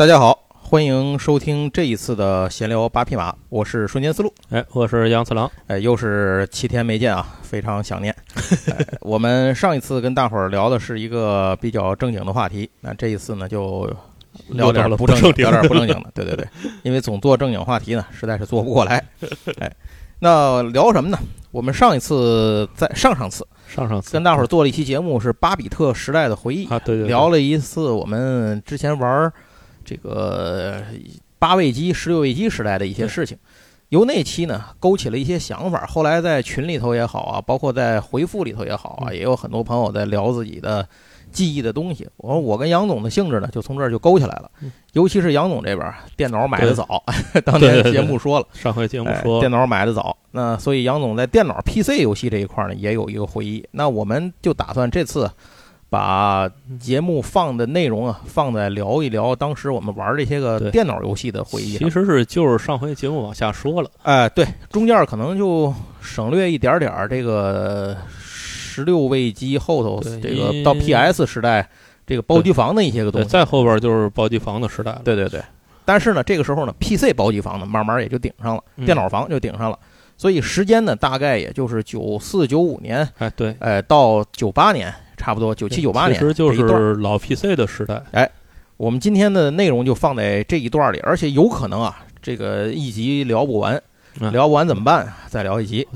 [0.00, 4.32] 大家好，欢迎收听这一次的闲聊八匹马，我是瞬间思路。
[4.48, 5.50] 哎，我是杨次郎。
[5.66, 8.16] 哎，又是七天没见啊，非常想念。
[8.72, 13.94] 哎、我们上一次跟大伙儿聊的是一个比较正经的话题，那这一次呢就
[14.48, 16.10] 聊点不正经，聊点不正经的。
[16.14, 16.48] 对对对，
[16.82, 19.04] 因为总做正经话题呢，实在是做不过来。
[19.60, 19.70] 哎，
[20.20, 21.18] 那聊什么呢？
[21.50, 29.30] 我们上一次在上上次上上次跟大伙儿做了一期节目，是巴比特时代的回忆啊，对对，聊了一次我们之前玩
[29.90, 30.80] 这个
[31.40, 33.36] 八位机、十六位机时代的一些事情。
[33.88, 40.88] 由那期呢勾起了一些想法，后来在群里头也好啊，包括在回复里头也好啊，也有很多朋友在聊自己的
[41.32, 42.08] 记忆的东西。
[42.18, 44.48] 我说我跟杨总的性质呢，就从这儿就勾起来了。
[44.92, 47.02] 尤其是杨总这边电脑买的早，
[47.44, 53.66] 当年节目说了，上回节目说电脑买的早，那所以杨总在电脑 PC 游戏这一块呢也有一个回忆。
[53.72, 55.28] 那我们就打算这次。
[55.90, 61.76] 把节目放的内容啊，放在聊一聊当时我们玩这些个电脑游戏的回忆。
[61.78, 71.68] 其实是就是上回节目往下说了，哎，对，中间可能就省略一点点儿这个十六位机后头这个到 PS 时代
[72.06, 73.28] 这个包机房的一些个东西。
[73.28, 75.02] 再后边就是包机房的时代了。
[75.04, 75.42] 对对对，
[75.84, 79.76] 但是呢，这个时候呢，PC 包机房呢慢慢也就顶上了，电脑房就顶上了。
[80.16, 84.94] 所以时间呢，大概也就是九四九五年，哎对，哎到九八年。
[85.20, 88.02] 差不多九七九八年，其实就是老 PC 的时代。
[88.12, 88.30] 哎，
[88.78, 93.80] 我们今天的内容就放在这一段里，而且有可能啊，这个一集聊不完，
[94.32, 95.12] 聊不完怎么办？
[95.28, 95.86] 再聊一集，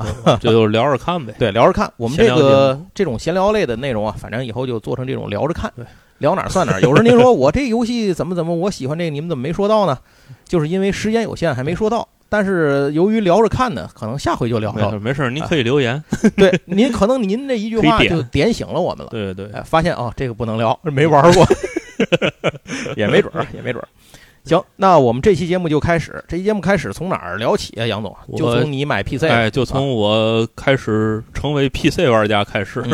[0.41, 1.34] 这 就聊着看呗。
[1.39, 1.91] 对，聊着看。
[1.97, 5.72] 我们这个这种闲聊类的内容啊，反正以后就做成这种聊着看，
[6.19, 6.78] 聊哪算哪。
[6.81, 9.97] 有人您说 我这游戏怎么怎么，我喜欢这个，你们怎么没说到呢？
[10.47, 12.06] 就是因为时间有限，还没说到。
[12.28, 14.90] 但是由于聊着看呢，可能下回就聊到。
[14.98, 16.02] 没事，您可以留言。
[16.36, 19.10] 对，您可能您这一句话就点醒了我们了。
[19.10, 21.46] 对对对，发现哦，这个不能聊， 没玩过，
[22.96, 23.88] 也没准儿，也没准儿。
[24.44, 26.22] 行，那我们这期节目就开始。
[26.28, 27.86] 这期节目开始从哪儿聊起啊？
[27.86, 32.84] 杨总，就从你买 PC，哎，就从我开始成为 PC 玩家开始。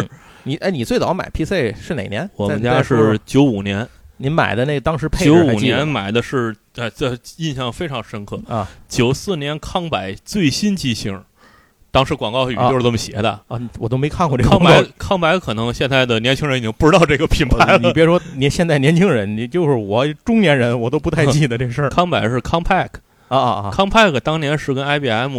[0.42, 2.28] 你哎，你最早买 PC 是哪年？
[2.36, 3.86] 我们家是九五年。
[4.22, 8.68] 您买的那当时配九五年买的是，呃，这印象非常深刻啊。
[8.86, 11.18] 九四年康柏最新机型，
[11.90, 13.58] 当时广告语就是这么写的啊。
[13.78, 17.78] 我都没看过这个康柏，康柏可能现在的年轻人已经不知道这个品牌了。
[17.78, 21.88] 你别说，你现在年轻人，你就是我中年人，我都不太记得这事儿。
[21.88, 23.00] 康柏是 Compact。
[23.30, 23.70] 啊啊啊！
[23.70, 25.36] 康派克当年是跟 IBM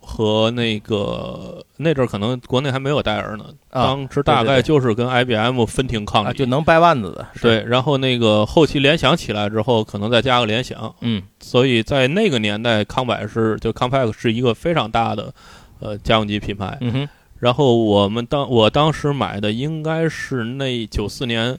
[0.00, 7.24] 和那个那阵儿可能国内还没有戴尔呢，当时大概就是跟 IBM 分庭抗礼，就能掰腕子的。
[7.40, 15.32] 对，然后那个后期联想起来之后，可能再加个联想，嗯，所以在那个年代，康柏是就康派克是一个非常大的
[15.78, 16.76] 呃家用机品牌。
[16.80, 21.56] 嗯哼，然后我们当我当时买的应该是那九四年。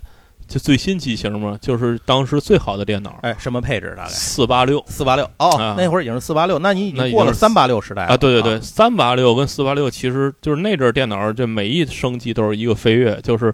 [0.49, 3.19] 就最新机型嘛，就是当时最好的电脑。
[3.21, 3.93] 哎，什么配置？
[3.95, 5.23] 大概四八六，四八六。
[5.37, 8.17] 哦，那会儿已经是四八六，那你已经过了三八六时代啊？
[8.17, 13.19] 对对对，三八六跟四八六其实就是那阵电脑，这每一升级都是一个飞跃。
[13.21, 13.53] 就是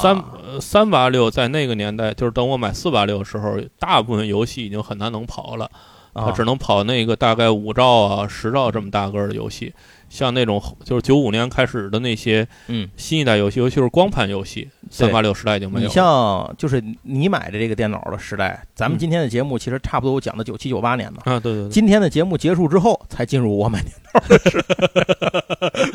[0.00, 0.22] 三
[0.60, 5.68] 三八六在那个年代，就是等我买四八六的时候，大部分游戏已经很难能跑了，
[6.14, 9.74] 它只能跑那个大概五兆啊、十兆这么大个的游戏。
[10.08, 15.86] 像那种就是九五年开始的那些，嗯，新一代游戏，尤其是光盘游戏，三八六时代已经没有。
[15.86, 21.22] 你像就是你买的这个电脑的时代，咱们今天的节目其实差不多讲的九七九八年嘛。
[21.24, 21.68] 啊，对对。
[21.68, 24.76] 今天的节目结束之后，才进入我买电脑的时代。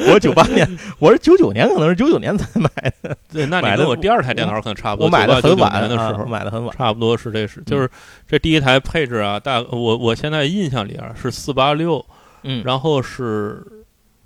[0.12, 0.68] 我九八年，
[1.00, 2.70] 我是九九年，可能是九九年才买
[3.02, 3.18] 的。
[3.32, 5.06] 对，那你跟我第二台电脑可能差不多。
[5.06, 7.90] 我买的很晚的时候，买的很晚，差不多是这是，就是
[8.28, 12.06] 这第一台配置啊，大我我现在印象里啊是四八六，
[12.44, 13.66] 嗯，然后是。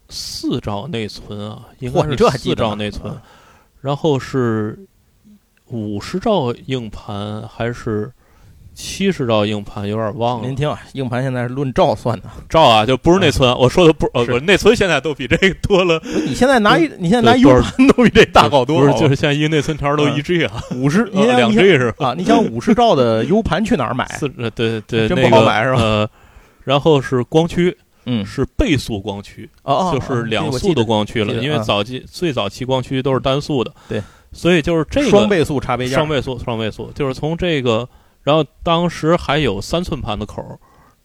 [0.09, 3.13] 四兆内存啊，应该是四兆内存，
[3.81, 4.77] 然后是
[5.67, 8.11] 五十兆硬盘还是
[8.73, 9.87] 七十兆硬盘？
[9.87, 10.47] 有点忘了。
[10.47, 13.49] 您听啊，硬盘现在是论兆算的，兆啊，就不是内存。
[13.57, 15.99] 我说的不，呃，不内存现在都比这个多了。
[16.25, 18.81] 你现在拿一，你现在拿 U 盘都比这大好多。
[18.81, 22.09] 不是，就是现在一个内存条都一 G 啊，五十， 两 G 是吧？
[22.09, 24.05] 啊，你想五十兆的 U 盘去哪儿买？
[24.19, 25.81] 四，对对，真不好买是吧？
[25.81, 26.09] 呃，
[26.63, 27.75] 然后是光驱。
[28.05, 31.33] 嗯，是倍速光驱，哦，就是两速的光驱了。
[31.35, 37.89] 因为早期最早期光驱都是单速的，对，所以就是这个双倍速插杯架，双倍速，双倍速，就是从这个，
[38.21, 40.59] 然后当时还有三寸盘的口，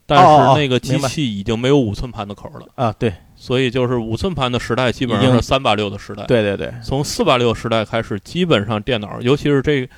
[0.04, 2.94] 但是那个机器已经没有五寸盘的口了啊。
[2.98, 6.24] 对，所以就是五寸盘的时代基本上是三八六的时代。
[6.26, 9.88] 对对对，从四八六时代开始，基本上电脑，尤其是这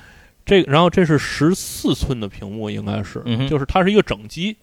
[0.45, 4.55] 这，然后这是十四寸的屏幕，应该是，就是它是一个整机，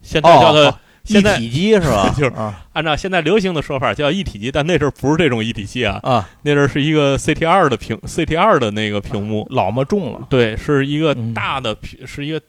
[0.00, 0.78] 现在叫它。
[1.08, 2.12] 一体机是吧？
[2.16, 2.32] 就是
[2.72, 6.00] 按照现在流行的说法叫一体机，但那阵儿不是这种一体机啊。
[6.02, 10.26] 啊，那阵儿是一个 CT 二的屏，CT 二的那个屏幕，老么重了。
[10.30, 12.40] 对，是一个大的屏，是一个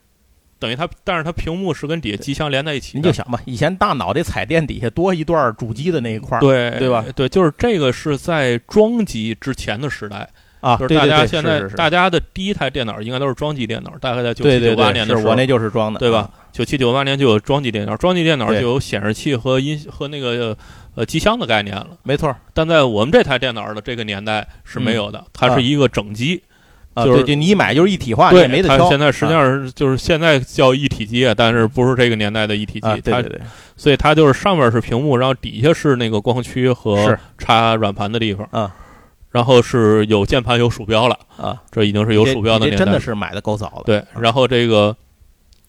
[0.59, 2.97] 等于它，但是它屏幕是跟底下机箱连在一起。
[2.97, 7.05] 你就想吧，以前大脑袋彩电底下多一段主机的那一块儿，对对吧？
[7.15, 10.27] 对，就是这个是在装机之前的时代
[10.59, 10.75] 啊。
[10.77, 16.29] 就是大家现在大家的第一台电脑应该都是装机电脑，大概在九七九八年的时候，我那就是装的，对吧？
[16.51, 20.57] 九七九八年就有装机电脑，装机电脑就有显示器和音和那个
[20.95, 21.87] 呃机箱的概念了。
[22.03, 26.41] 没错，但在我们这台电脑的这个年代是没有的，它是一个整机。
[26.95, 28.89] 就是就你买就是一体化，对，没得挑。
[28.89, 33.01] 现在实际上是就是现在叫一体机，但是不是这个年代的一体机。
[33.03, 33.39] 对对对。
[33.75, 38.49] 所以它就是上面是屏幕，然后底下是那个光驱和插软盘的地方。
[38.49, 38.75] 啊。
[39.31, 41.17] 然后是有键盘有鼠标了。
[41.37, 41.61] 啊。
[41.71, 42.85] 这已经是有鼠标的年代。
[42.85, 43.83] 真的是买的够早了。
[43.85, 44.03] 对。
[44.19, 44.95] 然后这个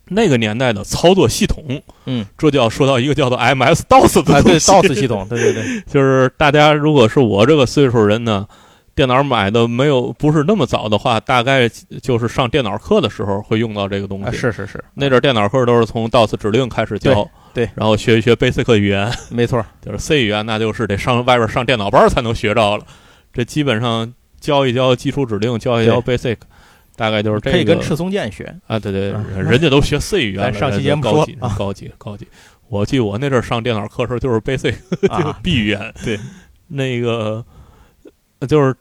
[0.08, 5.26] 那个年代的操作系统，嗯，这就要说到一个叫做 MS DOS 的对 DOS 系统。
[5.28, 5.82] 对对对。
[5.86, 8.46] 就是大家如果是我这个岁数人呢。
[8.94, 11.68] 电脑买的没有不是那么早的话，大概
[12.02, 14.36] 就是上电脑课的时候会用到这个东西。
[14.36, 19.08] 是是是，那阵电脑课都是从 DOS 指令开始教，对，然后学一学 Basic 语言。
[19.30, 22.84] 没错，就是 C 语言，那就是得上外边上电脑班才能学着了。
[23.32, 26.36] 这基本上教一教基础指令，教一教 Basic，
[26.96, 27.56] 大概就是这个。
[27.56, 32.26] 可以跟赤松健学啊，对对，人家都学 C 语言，上期节目高级高级高级。
[32.68, 34.74] 我记得我那阵上电脑课时候就是 Basic，
[35.22, 35.94] 就 B 语言。
[36.04, 36.18] 对，
[36.68, 37.44] 那个
[38.48, 38.74] 就是。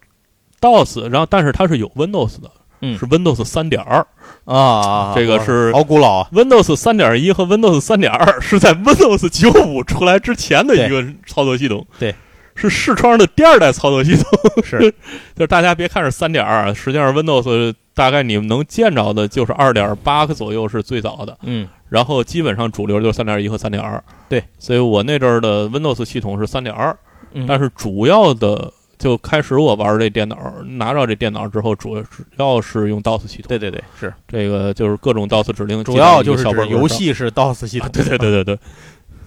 [0.60, 2.50] DOS，然后但是它是有 Windows 的，
[2.82, 4.04] 嗯，是 Windows 三点二
[4.46, 6.24] 啊，这个是好古老。
[6.32, 12.16] Windows 三点一和 Windows 三点二是在 Windows 九五出来之前的一个操作系统，对，
[12.58, 14.64] 是视窗的第二代操作系统。
[14.64, 14.80] 是，
[15.36, 26.98] 就是大家别看是三点二，实际上 Windows 大概你们能见着的就是二点八个左右是最早的，嗯，然后基本上主流就是三点一和三点二，对，所以我那阵儿的 Windows 系统是三点二，
[27.34, 28.74] 嗯，但是主要的。
[29.00, 33.46] 就开始我玩这电脑，拿着这电脑之后，主要主要是用 DOS 系统。
[33.48, 35.84] 对对对，是这个就是各种 DOS 指令。
[35.84, 37.88] 主要就是游戏是 DOS 系统。
[37.94, 38.60] 对对对对对，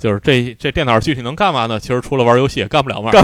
[0.01, 1.79] 就是这这电脑具体能干嘛呢？
[1.79, 3.13] 其实除了玩游戏也干不了嘛。
[3.13, 3.23] 干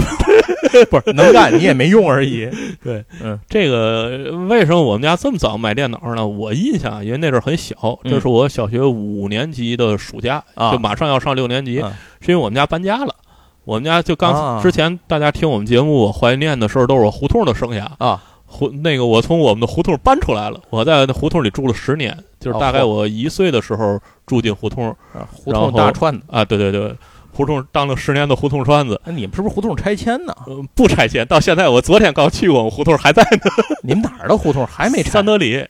[0.89, 2.47] 不 是能干，你也没用而已。
[2.83, 6.25] 对，嗯，这个为什么我们家这么早买电脑呢？
[6.27, 11.77] 我印象，因为那阵很小，这是我小学五年级的暑假，就马上要上六年级，
[12.21, 13.15] 是因为我们家搬家了。
[13.63, 18.21] 我们家就刚之前大家听我们节目，我怀念的时候都是我胡同的生涯啊。
[18.49, 24.95] 胡那个我从我们的胡同搬出来了，我在那胡同里住了十年，就是大概我一岁的时候住进胡同，
[25.31, 26.95] 胡同大串子啊，对对对，
[27.31, 28.99] 胡同当了十年的胡同串子。
[29.03, 30.33] 那你们是不是胡同拆迁呢？
[30.73, 33.39] 不拆迁，到现在我昨天刚去过，我们胡同还在呢。
[33.83, 35.11] 你们哪儿的胡同还没拆？
[35.11, 35.67] 三德里。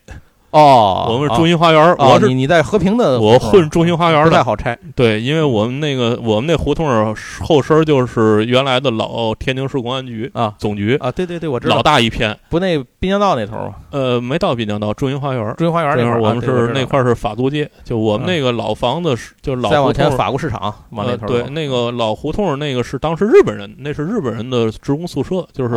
[0.51, 4.77] 哦，我们是中心花园，我是你在和平的，我混中心花园不太好拆。
[4.95, 10.53] 对，因为我们那个我们那胡同后身就是原来的老天津市公安局啊。
[10.57, 13.75] 总局啊，对对对，我知道，老大一片，不那滨江道那头吗？
[13.91, 21.25] 呃，没到滨江道，中心花园，中心花园那块我们是那块是法租界，就我们那个老房子是就老胡同法国市场往那头。
[21.25, 25.75] 对，那个老胡同那个是当时日本人，那是日本人的职工宿舍，就是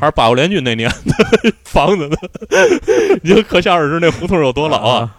[0.00, 2.16] 还是八国联军那年的 房子的，
[3.22, 4.78] 你就可想而知那胡同有多老。
[4.78, 5.14] 啊，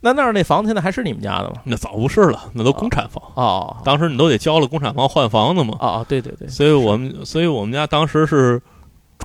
[0.00, 1.54] 那那儿那房子现在还是你们家的吗？
[1.62, 3.76] 那早不是了，那都公产房哦。
[3.84, 5.76] 当时你都得交了公产房换房子嘛。
[5.78, 6.48] 啊对对对。
[6.48, 8.60] 所以我们，所以我们家当时是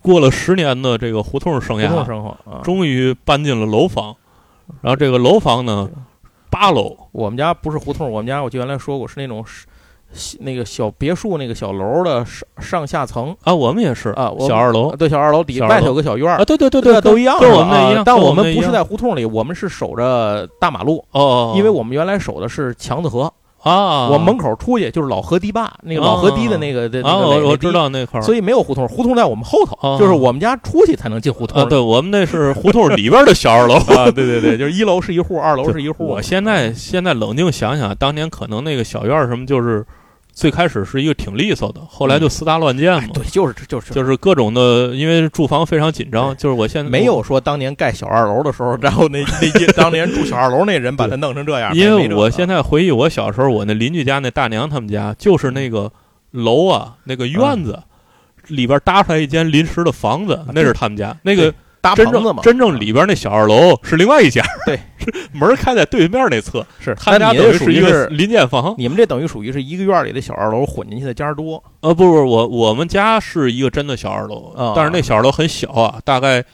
[0.02, 4.16] 过了十年的这个胡同生涯，终于搬进了楼房。
[4.82, 5.90] 然后这个楼房呢，
[6.50, 6.96] 八楼。
[7.12, 9.46] 我们家不是胡同，我们家我就原来说过是那种。
[10.42, 13.34] 那个小别墅，那个小楼的上上下层。
[13.46, 16.36] 啊，我们也是啊，小二楼，对，小二楼底外头有个小院儿。
[16.36, 18.04] 啊，对对对对，都一样，跟我们那一样。
[18.04, 21.02] 但我们不是在胡同里，我们是守着大马路。
[21.12, 23.32] 哦，因为我们原来守的是强子河
[23.64, 31.68] 啊，我门口出去就是老河堤坝，那个老河堤的那个的啊，我我知道那块儿，所以没有胡同，胡同在我们后头，就是我们家出去才能进胡同。
[31.70, 36.06] 对，我们那是胡同里边的小二楼啊，对对对，就是一楼是一户，二楼是一户。
[36.06, 39.86] 我现在现在冷静想想，当年可能那个小院什么就是。
[40.34, 43.10] 最开始是一个挺利索的，后来就四搭乱建嘛。
[43.14, 46.36] 对，就是就是就是各种的，因为住房非常紧张。
[46.38, 51.76] 就是我现在没有说当年盖小二楼的时候， 然后那那些当年住小二楼那人把它弄成这样。
[51.76, 55.92] 因为我现在回忆我小时候，我那邻居家那大娘他们家就是那个
[56.32, 57.78] 楼啊，那个院子
[58.48, 61.54] 里边搭出来一间临时的房子，那是他们家那个。
[61.96, 64.80] 真正真正里边那小二楼是另外一家，对，
[65.34, 68.76] 门开在对面那侧，是他家等于是一个临建房。
[68.78, 71.64] 你们这等于属于是一个院里的小二楼混进去的家多。
[71.80, 76.46] 呃，不不，我我们家是一个真的小二楼，但是那小二楼很小啊，大概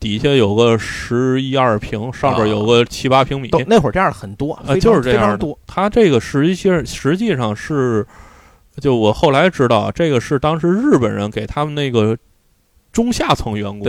[0.00, 3.48] 底下有个十一二平，上边有个七八平米。
[3.68, 5.56] 那会儿这样很多，就是这样多。
[5.64, 8.04] 他这个实际上实际上是，
[8.80, 12.18] 就我后来知道，这个是当时日本人给他们那个
[12.90, 13.82] 中下层员工。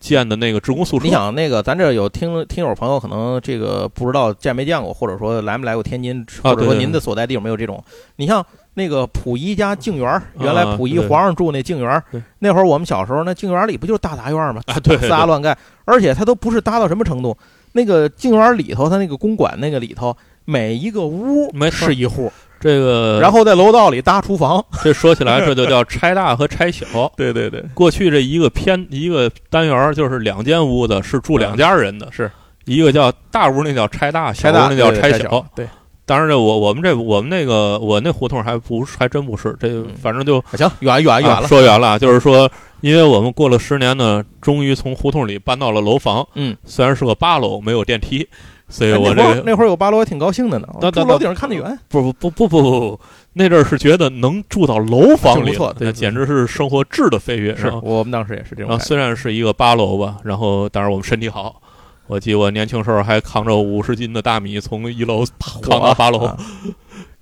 [0.00, 0.10] 对。
[0.10, 1.04] 建的那个职工宿舍。
[1.04, 7.84] 你想那个，咱这有听听友朋友可能这个不知道见没见过，或者说来没来过天津，或者说您的所在地有没有这种？
[8.16, 12.02] 你像那个溥仪家静园，原来溥仪皇上住那静园，
[12.38, 14.62] 那会儿我们小时候那静园里不就是大杂院吗？
[14.66, 17.36] 啊，对，四大乱盖，而且它都不是搭到什么程度，
[17.72, 20.16] 那个静园里头，它那个公馆那个里头，
[20.46, 22.32] 每一个屋是一户。
[22.60, 26.86] 这个，然后在楼道里搭厨房， 这说起来这就叫拆大和拆小。
[27.16, 32.30] 对对对，过去这一个偏一个单元就是两间屋子，是住两家人的，是。
[32.66, 35.44] 一个叫大屋那叫拆大，小屋那叫拆小。
[35.56, 35.66] 对，
[36.04, 42.48] 当然这我我们这我们那个我那胡同还不还真不是，这反正就行远远远了，说远了，就是说，
[42.82, 48.28] 因为我们过了十年呢，终于从胡同里搬到了楼房，嗯，虽然是个八楼，没有电梯。
[48.70, 50.68] 所以我这个那会儿有八楼，还挺高兴的呢。
[50.92, 51.78] 住楼顶上看得远。
[51.88, 53.00] 不不不不不不，
[53.34, 57.54] 那阵儿是觉得能住到楼房里，不错，那简直是生活质的飞跃。
[57.56, 58.78] 是我们当时也是这种。
[58.78, 61.60] 虽然是一个八楼吧，然后但是我们身体好。
[62.06, 66.36] 我记得我年轻时候还扛着五十斤的大米从一楼扛到八楼。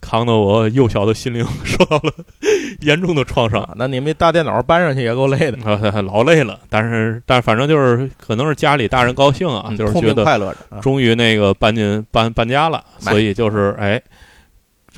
[0.01, 2.13] 扛得我幼小的心灵 受到了
[2.81, 3.69] 严重的创伤。
[3.77, 5.59] 那你们大电脑搬上去也够累的，
[6.03, 6.61] 老累了。
[6.71, 14.01] 但是，但反正就是可能是家里大人高兴啊，就是觉得快乐着，终于那个搬进搬搬家了，所以就是哎，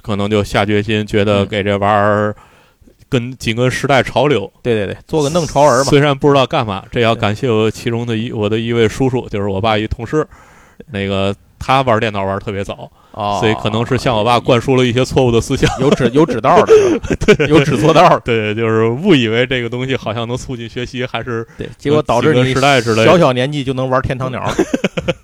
[0.02, 2.36] 可能就下决心，觉得给这玩意儿
[3.08, 4.50] 跟紧跟时代潮流。
[4.62, 5.90] 对对对，做个弄潮儿吧。
[5.90, 10.26] 虽然不知道干嘛，这要感谢我其中的一我的一位叔叔，就是我爸一同事，
[10.92, 12.90] 那个他玩电脑玩特别早。
[13.12, 16.72] 哦，所以可能是向我爸灌输了一些错误的思想，有指有指道的，
[17.34, 22.54] 对，有指错道，对，就是误以为这个东西好像能促进学习，还是对，结果导致你
[23.04, 24.42] 小小年纪就能玩天堂鸟。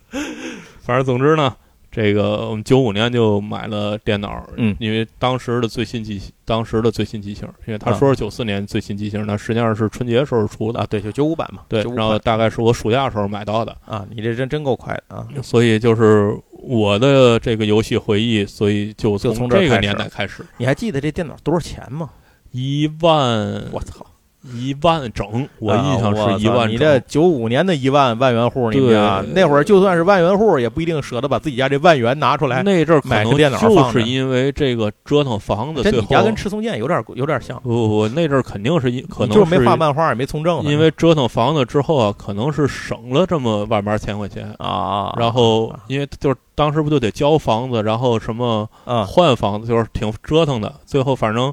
[0.82, 1.54] 反正总之呢。
[1.88, 10.80] 这个我们九五年就买了电脑，嗯，因为当时的最新机，当时的最新机型，因为他说是九四年最新机型，那实际上是春节时候出的。
[10.80, 13.74] 啊，对，就九五版嘛，对，然后大概是我暑假时候买到的。
[13.86, 22.10] 啊，你这真真够快的啊，所以就是我的这个游戏回忆，所以就从这个年代开始，你还记得这电脑多少钱吗？
[22.50, 24.04] 一万，我操！
[24.52, 26.68] 一万整，我印象是一万。
[26.68, 32.62] 你这九五年的一万万元户，你们家那会儿就算是万元户，也不一定舍得把自己家这万元拿出来。
[32.62, 35.82] 那阵儿买个电脑就是因为这个折腾房子。
[35.82, 37.60] 跟你家跟赤松健有点有点像。
[37.62, 40.62] 不不不，那阵儿肯定是因可能就是没画漫画，也没从政。
[40.64, 45.14] 因为折腾房子之后啊，可能是省了这么万八千块钱啊。
[45.18, 48.68] 然后因为就是当时不就得交房子，然后什么
[49.06, 50.74] 换房子，就是挺折腾的。
[50.84, 51.52] 最后反正。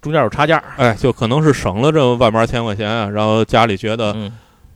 [0.00, 4.30] 中间有差价，哎，就可能是省了这万八千块钱啊，然后家里觉得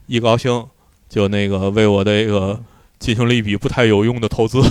[0.07, 0.65] 一高兴，
[1.07, 2.59] 就那个为我的一个。
[3.01, 4.61] 进行了一笔不太有用的投资，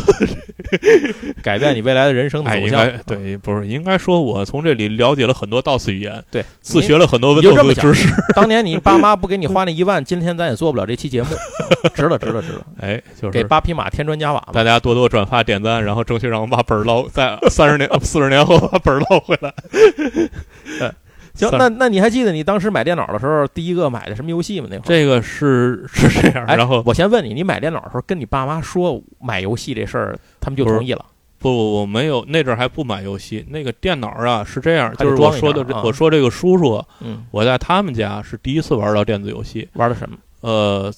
[1.43, 2.89] 改变你未来的人生的走向。
[3.05, 8.09] 对，不是应该说，我从这里了解了很多 DOS 语言，对，自学了很多 Windows 知识。
[8.37, 11.29] 当年你爸妈不给你花那一万，今天咱也做不了这期节目，
[11.93, 12.65] 值了，值了，值了。
[12.81, 14.49] 哎，就是给八匹马添砖加瓦。
[14.53, 19.53] 大家多多转发点赞，然后争取让我把本儿捞，在三十年、四十年后把本儿捞回来。
[21.49, 24.67] 行，那那你还记得你当时买电脑的时候，第一个买的什么游戏吗？
[24.71, 26.47] 那会儿这个是是这样。
[26.47, 31.05] 然后我先问你，你买电脑的时候跟你爸妈说买游戏这事儿，他们就同意了？
[31.39, 33.47] 不不，我没有，那阵儿还不买游戏。
[33.49, 40.19] 那个电脑啊是这样，就是我说的，我说这个叔叔，嗯，我在他们家是第一次玩到电子游戏，玩的什么？
[40.43, 40.93] 呃，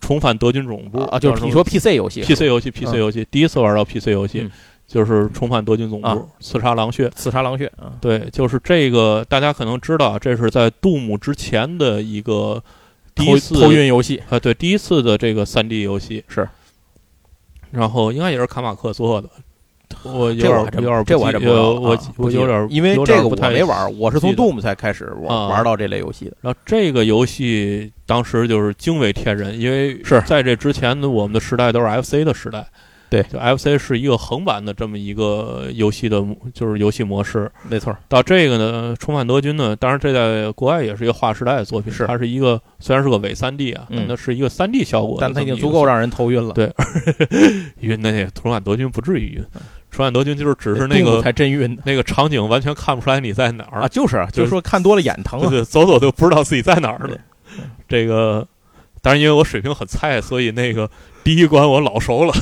[0.00, 4.50] 重返德军总部啊，就是你说 PC 游戏，PC 游戏，PC 游戏，第一次玩到 PC 游戏。
[4.92, 7.96] 就是重返德军总部，刺杀狼穴，刺杀狼穴啊！
[7.98, 12.62] 对，就是这个，大家可能知道，这是在杜姆之前的一个
[13.14, 14.22] 第一次偷运游戏。
[14.28, 16.22] 啊，对，第一次的这个三 D 游戏。
[16.28, 16.46] 是。
[17.70, 19.30] 然后应该也是卡马克做的，
[20.02, 26.36] 我有点有点这我这我我有点，因为这个我没玩，我是从杜姆才开始玩玩到这类游戏的。
[26.42, 30.20] 然后这个游戏当时就是惊为天人，因为是。
[30.26, 32.66] 在这之前的我们的时代都是 FC 的时代。
[33.12, 37.52] 对，就 FC 是一个横版的这么一个游戏的，就是游戏模式。
[37.68, 37.94] 没错。
[38.08, 41.92] 到这个呢，重返德军呢，当然这在国外也是一个划时代的作品。
[41.92, 46.54] 是，它是一个虽然是个伪三 D 啊，但它是一个三 D 效果，但它已经足够让人头晕了。
[46.54, 46.72] 对，
[47.80, 49.44] 晕那重返德军不至于晕，
[49.90, 57.14] 重返德军就是只是那个才真晕，那个场景完全看不出来你在哪儿啊，就是，就是说看多了眼疼，对，走走就不知道自己在哪儿了。
[57.86, 58.48] 这个，
[59.02, 60.90] 当然因为我水平很菜，所以那个。
[61.24, 62.34] 第一关我老熟了，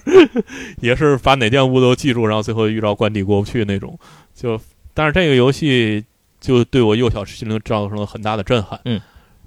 [0.80, 3.98] 也是把哪间屋都记住，然后最后遇到关底过不去那种。
[4.34, 4.60] 就
[4.94, 6.04] 但是这个游戏
[6.40, 8.80] 就对我幼小心灵造成了很大的震撼。
[8.84, 8.94] 嗯，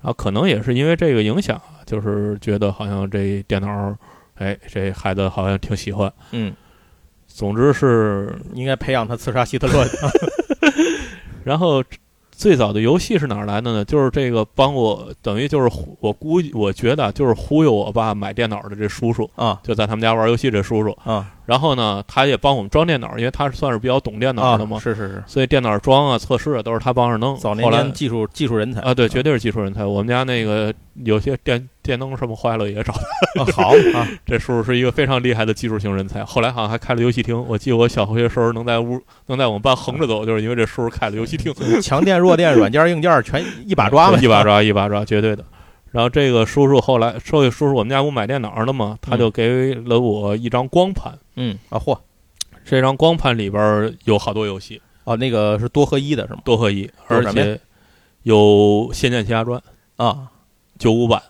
[0.02, 3.96] 然后可能也是因为这个影响，就是觉得好像这电脑，
[4.36, 6.12] 哎，这孩子好像挺喜欢。
[6.32, 6.54] 嗯，
[7.28, 9.86] 总之是应该培养他刺杀希特勒。
[11.44, 11.84] 然后
[12.40, 13.84] 最早的游戏是哪儿来的呢？
[13.84, 15.70] 就是这个帮我，等于就是
[16.00, 21.34] 我估计，我觉得就是忽悠我爸买电脑的这叔叔啊，就在他们家玩游戏这叔叔啊。
[21.46, 24.80] 然后呢，他也帮我们装电脑，因为他是算是比较懂电脑的嘛。
[24.80, 25.24] 是是是。
[25.28, 27.36] 所以电脑装啊、测试啊都是他帮着弄。
[27.36, 29.84] 早年技术技术人才啊，对，绝对是技术人才。
[29.84, 32.94] 我们家那个有些电电灯什么坏了也找
[33.36, 33.44] 他。
[33.52, 36.24] 好啊，这叔叔是一个非常厉害的技术型人才。
[36.24, 37.44] 后来好像还开了游戏厅。
[37.48, 41.52] 我记得我小学时候能在屋能在我们班横着走，就是因为这叔叔开了游戏厅。
[41.82, 45.44] 强电弱电，软件硬件全一把抓一把抓一把抓，绝对的。
[45.92, 51.18] 然后这个叔叔后来，这位叔叔我们家不买电脑的嘛，他就给了我一张光盘。
[51.36, 51.98] 嗯啊，嚯！
[52.64, 56.42] 这张光盘里边有好多游戏啊，那个是多合一的是吗？
[56.46, 57.60] 多合一，而且
[58.22, 58.38] 有
[58.94, 59.60] 《仙剑奇侠传》
[60.06, 60.28] 啊，
[60.78, 61.29] 九五版啊。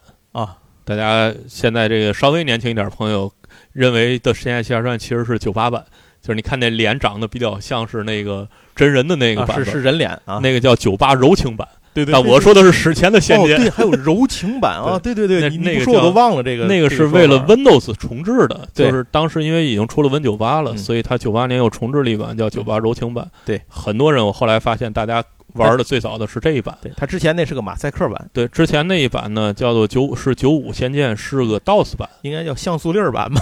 [0.90, 3.32] 大家现在这个稍微年轻一点朋友
[3.74, 5.86] 认为的《仙剑奇侠传》其实是九八版，
[6.20, 11.68] 就是你看那脸长得比较像是那个真人的那个版本，是是人脸啊，那个叫九八柔情版。
[11.94, 15.14] 对对，我说的是史前的《仙剑》，对，还有柔情版啊， 对。
[15.14, 23.30] 对对，那个说我都忘了这个，那个是为了 Windows 重置的，就是当时因为已经出了 Win 九八了，所以它九八年又重置了一版叫九八柔情版。
[23.46, 33.42] 对，很多人我后来发现大家玩的最早的是这一版，对，它之前那是个马赛克版，对，之前那一版呢叫做九是九五仙剑，是个 DOS 版，应该叫像素粒儿版吧，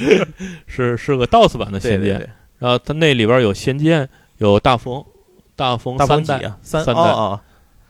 [0.66, 2.18] 是是个 DOS 版的仙剑，
[2.58, 4.08] 然后它那里边有仙剑，
[4.38, 5.04] 有大风，
[5.54, 7.40] 大风三代啊，三代啊。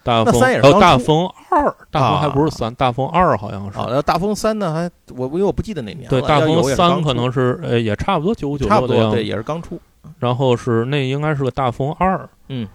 [0.04, 3.78] 大风还有大风二，大风还不是三，大风二好像是。
[3.78, 4.70] 啊，大风三呢？
[4.70, 6.10] 还我因为我不记得哪年了。
[6.10, 9.16] 对，大风三可能是呃，也差不多九五九六的样子。
[9.16, 9.80] 对，也是刚出。
[10.18, 12.28] 然后是那应该是个大风二。
[12.48, 12.68] 嗯。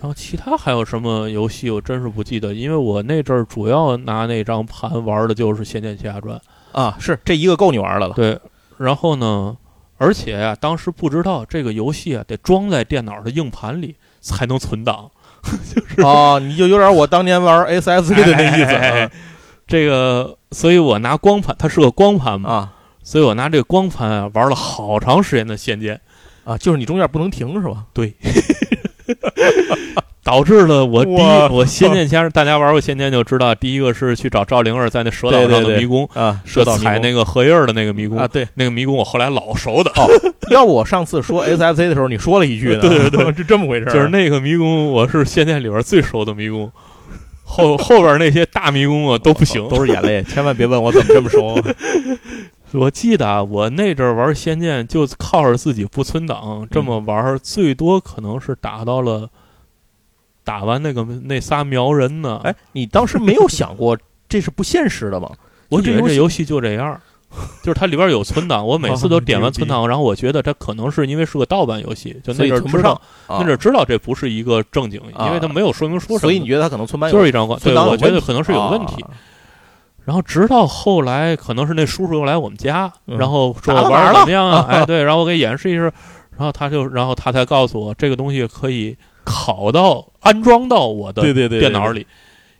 [0.00, 1.70] 然后其他还有什么游戏？
[1.70, 6.38] 我真是不记得，因为我那阵儿主要拿那张盘玩的就是《仙剑奇侠传》
[6.78, 8.14] 啊，是这一个够你玩的了。
[8.14, 8.38] 对。
[8.78, 9.56] 然后呢，
[9.96, 15.10] 而且呀，当时不知道这个游戏啊得装在电脑的硬盘里才能存档。
[15.74, 19.10] 就是哦，你就有点我当年玩 SSC 的那意思。
[19.66, 26.00] 这个，所以我拿光盘，它是个光盘嘛，啊，所以我拿这个光盘啊玩了好长时间的《仙剑》，
[26.50, 27.84] 啊，就是你中间不能停是吧？
[27.92, 28.14] 对，
[30.24, 39.90] 导致了我第一，我《仙剑》前大家玩过《仙剑》就知道，第一个是去找赵灵儿在那蛇岛上的迷宫啊，蛇岛踩那个荷叶的那个迷宫啊，对，那个迷宫我后来老熟的。
[39.92, 40.06] 哦
[40.50, 42.80] 要不我上次说 SFC 的时候，你说了一句呢？
[42.80, 43.86] 对 对对， 是这么回事。
[43.86, 46.70] 就是那个迷宫，我是仙剑里边最熟的迷宫，
[47.44, 50.22] 后后边那些大迷宫啊都不行，都是眼泪。
[50.24, 51.60] 千万别问我怎么这么熟。
[52.72, 59.30] 我记得啊，我那阵玩仙剑就靠着自己不存档这么玩，最多可能是打到了
[60.44, 62.40] 打完那个那仨苗人呢。
[62.44, 63.96] 哎，你当时没有想过
[64.28, 65.30] 这是不现实的吗？
[65.70, 67.00] 我以为这游戏就这样。
[67.62, 72.98] 就是它里边有存档， 我每次都点完存档，然后我觉得它可能是因为是个盗版游戏，就那阵知道，
[73.28, 79.04] 那阵知道这不是一个正经，因为它没有说明书，所以你觉得它可能存版就是一张光，对，我觉得可能是有问题。
[80.06, 84.64] 然后直到后来，可能是那叔叔又来我们家，然后说我玩怎么样啊？
[84.70, 85.92] 哎，对，然后我给演示一试，
[86.38, 92.06] 然后他就，然后他才告诉我这个东西可以拷到安装到我的电脑里，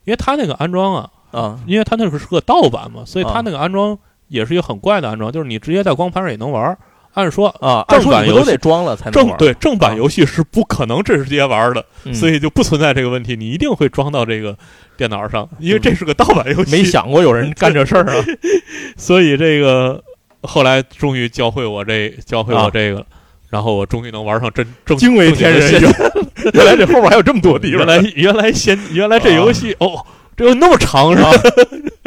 [0.05, 3.97] 因为他那个安装啊，啊，因为他那个是个盗版嘛，所以他那个安装。
[4.29, 6.77] 也是一个很怪的安装，就是你直接在光盘上也能玩。
[7.17, 13.35] 按说啊，正版游戏得装了才能正对正版游戏是不可能直接玩的，所以就不存在这个问题。
[13.35, 14.55] 你一定会装到这个
[14.99, 16.71] 电脑上，因为这是个盗版游戏。
[16.71, 18.15] 没想过有人干这事儿啊，
[18.99, 20.03] 所以这个
[20.43, 23.05] 后来终于教会我这教会我这个，
[23.49, 25.83] 然后我终于能玩上真正惊为天人。
[26.53, 30.05] 原来这后面还有这么多地方，原来原来先原来这游戏哦，
[30.37, 31.31] 这有那么长是吧？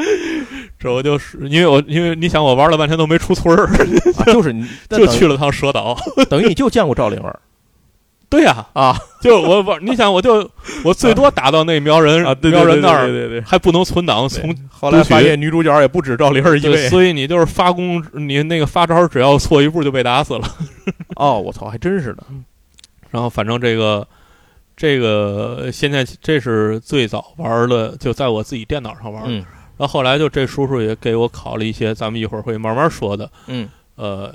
[0.79, 3.67] 这我就是因为我因为你想我玩了半天都没出村儿，
[4.25, 5.97] 就是你 就去了趟蛇岛，
[6.29, 7.37] 等于你就见过赵灵儿，
[8.29, 10.49] 对呀啊，就我玩，你想我就
[10.85, 14.29] 我最多打到那苗人啊苗人那儿，对对对，还不能存档。
[14.29, 20.47] 从后来发现女主角也不止赵灵儿一位，所以你就是发功，你那个发招只要错一步就被打死了。
[21.15, 22.23] 哦，我操，还真是的。
[23.09, 24.07] 然后反正这个
[24.79, 29.45] 这个现在这是最早玩的，就在我自己电脑上玩。
[29.75, 33.29] 那后来就这叔叔也给我考了一些，咱们一会儿会慢慢说的。
[33.47, 34.33] 嗯，呃，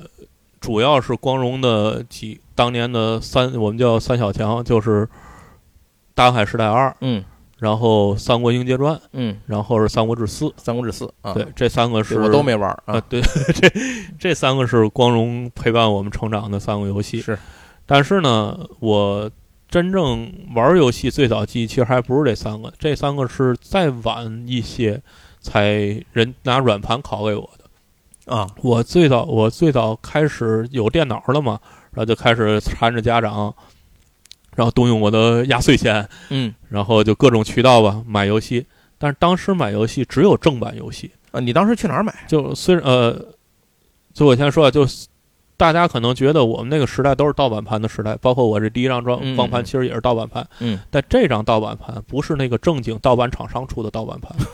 [0.61, 5.07] 主要是光荣的几当年的三，我们叫三小强，就是
[6.14, 6.90] 《大航海时代二》。
[7.00, 7.24] 嗯，
[7.59, 8.94] 然后《三国英杰传》。
[9.12, 10.44] 嗯，然后是《三国志四》。
[10.59, 13.00] 三国志四啊，对，这三个是我都没玩啊。
[13.09, 13.22] 对，
[13.54, 13.70] 这
[14.18, 17.22] 这三个是光荣陪伴我们成长的三个游戏。
[17.22, 17.38] 是，
[17.87, 19.30] 但是呢，我。
[19.74, 25.02] 真正玩游戏最早记忆其实还不是这三个，这三个是再晚一些
[25.40, 28.48] 才人拿软盘拷给我的啊。
[28.62, 31.58] 我最早我最早开始有电脑了嘛，
[31.90, 33.52] 然后就开始缠着家长
[34.54, 38.64] 然后动用我的压岁钱，嗯，然后就各种渠道吧买游戏。
[38.96, 41.40] 但是当时买游戏只有正版游戏啊。
[41.40, 42.14] 你当时去哪儿买？
[42.28, 43.26] 就虽然呃，
[44.12, 44.87] 就我先说，就
[45.57, 50.47] 大家可能觉得我们那个时代都是盗版盘的时代，包括我这第一张装光盘其实也是盗版盘。
[50.61, 54.35] 嗯，但这张盗版盘不是那个正经盗版厂商出的盗版盘。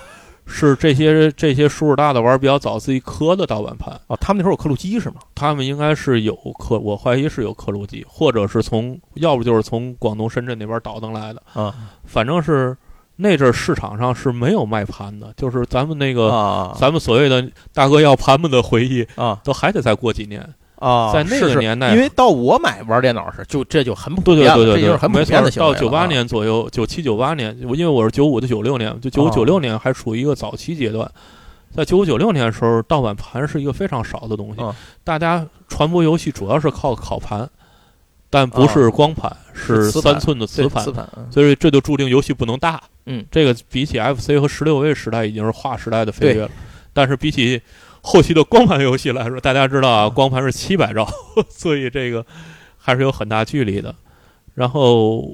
[0.53, 4.17] 是这些这些叔叔大的玩比较早，自己磕的盗版盘哦。
[4.21, 5.17] 他们那时候有刻录机是吗？
[5.33, 11.73] 他们应该是有刻，我怀疑是有刻录机，或者是从，要不就是从广东深圳那边倒腾来的啊。
[12.05, 12.77] 反正是
[13.15, 20.45] 那阵市场上是没有卖盘的，就是咱们那个，咱们所谓的大哥要盘们的回忆啊，都还得再过几年。
[20.81, 31.09] 啊，在那个年代，因为到我买玩电脑时，就这就很普遍了，这就是很普遍的到九八年左右，九七九八年，我因为我是九五的九六年，就九五九六年还处于一个早期阶段。
[31.77, 34.63] 在九五九六年的时候，盗版盘是一个非常少的东西，
[35.05, 37.47] 大家传播游戏主要是靠拷盘，
[38.31, 40.83] 但不是光盘，是三寸的磁盘，
[41.31, 42.83] 所以这就注定游戏不能大。
[43.05, 46.51] 嗯，这个比起 FC 和十六位时代已经是划时代的飞跃了，
[46.95, 47.61] 但是比起。
[48.03, 51.07] 后期的光盘游戏来说，大家知道啊，光盘是七百兆，
[51.49, 52.25] 所以这个
[52.77, 53.95] 还是有很大距离的。
[54.55, 55.25] 然后，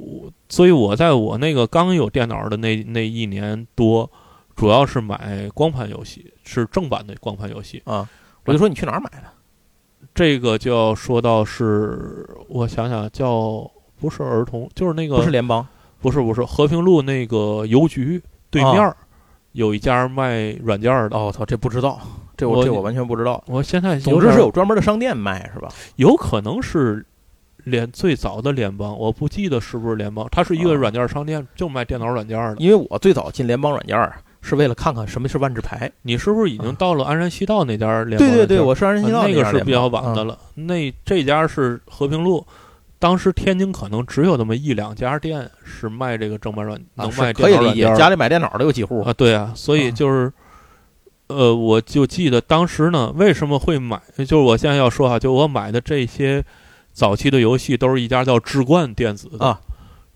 [0.48, 4.08] 所以我在我那个刚有电脑的那那一年多，
[4.54, 8.08] 主要是买光盘游戏，是正版的光盘游戏啊。
[8.44, 9.24] 我就说你去哪儿买的？
[10.14, 15.66] 这个就要说到是，我想想，叫不是儿童，就是那个不是联邦，
[16.00, 18.96] 不是不是和平路那个邮局对面儿
[19.52, 21.16] 有一家卖软件的。
[21.16, 22.00] 哦，操，这不知道。
[22.36, 23.42] 这我这我完全不知道。
[23.46, 25.68] 我现在总之是有专门的商店卖是吧？
[25.96, 27.04] 有可能是
[27.64, 30.28] 联最早的联邦，我不记得是不是联邦。
[30.30, 32.56] 它是一个软件商店，就卖电脑软件的。
[32.58, 35.90] 因为我最早进联邦软件是为了看看什么是万智牌。
[36.02, 38.28] 你是不是已经到了鞍山西道那家联邦？
[38.28, 40.38] 对对对，我是鞍山西道那个是比较晚的了。
[40.54, 42.46] 那这家是和平路，
[42.98, 47.92] 当时天津可能只有那么一两家店是卖这个正版软，能卖可以理解。
[47.96, 49.12] 家里买电脑的有几户啊？
[49.14, 50.30] 对啊，所以就是。
[51.28, 54.00] 呃，我就记得当时呢，为什么会买？
[54.18, 56.44] 就是我现在要说哈，就我买的这些
[56.92, 59.60] 早期的游戏，都是一家叫智冠电子的啊，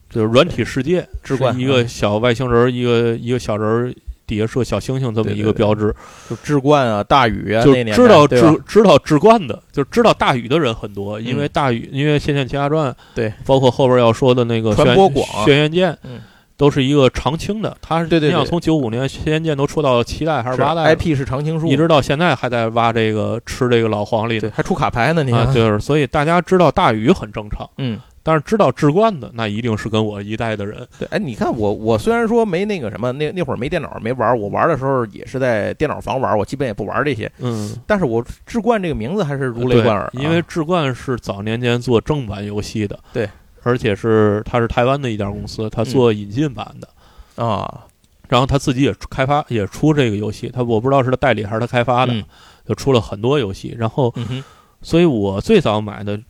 [0.08, 3.92] 就是软体世界，智冠一个小外星人，一个一个小人
[4.24, 5.92] 底下是个小星星这么一个标志。
[6.28, 16.20] 就智冠啊，大宇啊，就知道智知道智冠的，就知道大宇的人很多，因为大宇，因为《仙剑奇侠传》对，包括后边要说的那个传播广轩辕剑，嗯。
[16.60, 25.24] 都是一个长青的，他是对对，你想从九五年《仙剑》都出到七代还是八代？IP 是常青树，一直到现在还在挖这个吃这个老黄历，还出卡牌呢。
[25.24, 30.86] 你看，就是所以大家知道大禹很正常，嗯，但是知道志冠的那一定是跟我一代的人。
[30.98, 43.26] 对，哎，你看我我虽然说没那个什么，那那会儿没电脑没玩，我玩的时候也是在电脑房玩，我基本也不玩这些，嗯，但是我志冠这个名字还是如雷贯耳，因为志冠是早年间做正版游戏的，对，
[43.62, 47.42] 而且是他是台湾的一家公司，他做引进版的。
[47.42, 47.86] 啊，
[48.28, 52.24] 然后他自己也开发也出这个游戏，他我不知道是他代理还是他开发的，
[52.66, 53.74] 就出了很多游戏。
[53.78, 54.14] 然后，
[54.82, 56.20] 所以我最早买的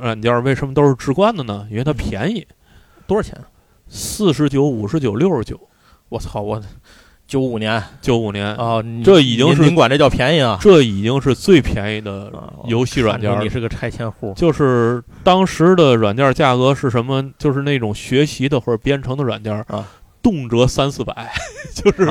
[0.00, 1.66] 软件为什么都是直观的呢？
[1.70, 2.46] 因为它便宜，
[3.06, 3.38] 多少钱？
[3.88, 5.60] 四十九、五十九、六十九。
[6.08, 6.40] 我操！
[6.40, 6.62] 我
[7.26, 10.58] 九五年，九五年啊，这已经是您管这叫便宜啊？
[10.60, 12.32] 这已经是最便宜的
[12.66, 13.40] 游戏软件。
[13.40, 14.32] 你是个拆迁户。
[14.36, 17.24] 就是当时的软件价格是什么？
[17.38, 19.84] 就是那种学习的或者编程的软件啊。
[20.22, 21.32] 动辄三四百，
[21.72, 22.04] 就是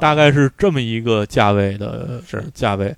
[0.00, 2.22] 大概是这么一个价位的
[2.54, 2.96] 价位，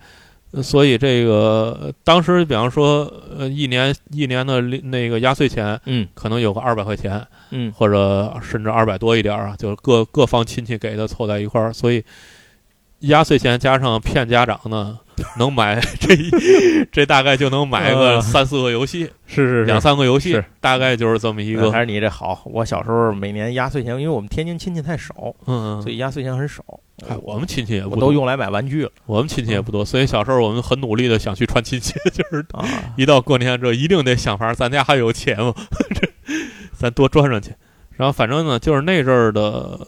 [0.60, 3.04] 所以这个当时比方说，
[3.38, 12.04] 呃，一年一年的那个压岁钱，嗯，可能有个二百块钱，嗯，或者甚至二百多一点啊，就是各各方亲戚给的凑在一块儿，所以
[13.00, 14.98] 压岁钱加上骗家长呢。
[15.38, 16.16] 能买这
[16.90, 21.70] 这大概就能买个三四个游戏，是是两三个游戏，大概就是这么一个。
[21.70, 22.42] 还是你这好？
[22.46, 26.62] 我小时候每年压岁钱，因为我们天津亲戚太少，嗯，所以压岁钱很少。
[27.08, 28.90] 哎，我们亲戚也不都用来买玩具了。
[29.06, 32.44] 我们亲戚也不多，所以小时候我们很努力的想去串亲戚， 就是
[32.96, 35.54] 一到过年这一定得想法，咱家还有钱吗？
[35.94, 36.08] 这
[36.72, 37.52] 咱多赚赚去。
[37.96, 39.78] 然后反正呢，就是那阵儿的。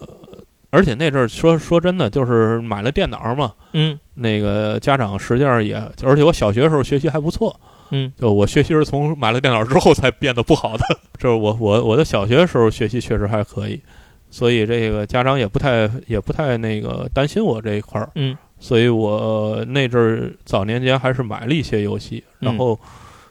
[0.75, 7.57] 而且那阵儿说说真的，就是买了电脑嘛，嗯，那个家长实际上也，而且我小学时候学习还不错，
[7.91, 10.83] 嗯，就我学习是从买了电脑之后才变得不好的，
[11.17, 13.81] 就是我我我的小学时候学习确实还可以，
[14.29, 22.77] 所以这个家长也不太也不太那个担心我这一块儿，嗯，所以我那阵儿早年间还是买了一些游戏，然后，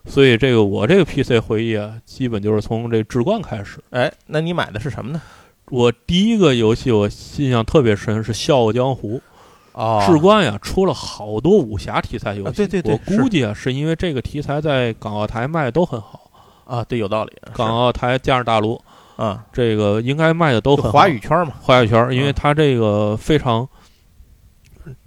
[0.07, 5.21] 所以这个我这个 PC 回忆啊，基本就是从这志冠开始，哎，那你买的是什么呢？
[5.75, 7.09] 我第一个游戏我
[7.39, 9.17] 印象特别深是《笑傲江湖》，
[9.73, 16.31] 哦，志冠呀出了好多武侠题材游戏，对对对，我估计啊是因为这个题材在港澳台卖的都很好，
[16.65, 17.33] 啊，对，有道理。
[17.53, 18.81] 港澳台加上大陆
[19.17, 23.69] 啊，这个应该卖的都很华语圈嘛，华语圈，因为它这个非常，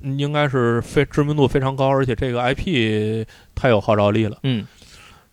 [0.02, 3.26] 应该是非知名度非常高，而且这个 IP
[3.56, 4.38] 太有号召力了。
[4.44, 4.68] 嗯。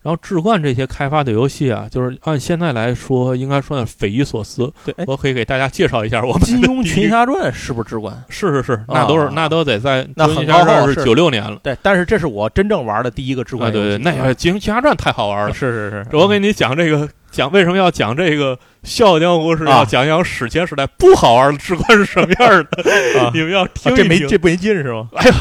[0.05, 4.71] 然后志冠这些开发的游戏啊，就是按现在来说，应该算匪夷所思。
[4.85, 8.15] 对，我可以给大家介绍一下，我们《金庸群侠传》是不是志冠？
[8.29, 11.57] 是是是，那都是那都得在《那金庸群侠传》是九六年了。
[11.63, 13.87] 对，但是这是我真正玩的第一个志冠游戏。
[13.87, 15.53] 对对，那《金庸群侠传》太好玩了。
[15.55, 23.31] 是是是，我给你讲这个，讲为什么要讲这个《笑傲江湖》，是要讲讲史前时代不好玩的志冠是什么样的。
[23.33, 25.09] 你们要听这没这没劲是吗？
[25.15, 25.35] 哎呀，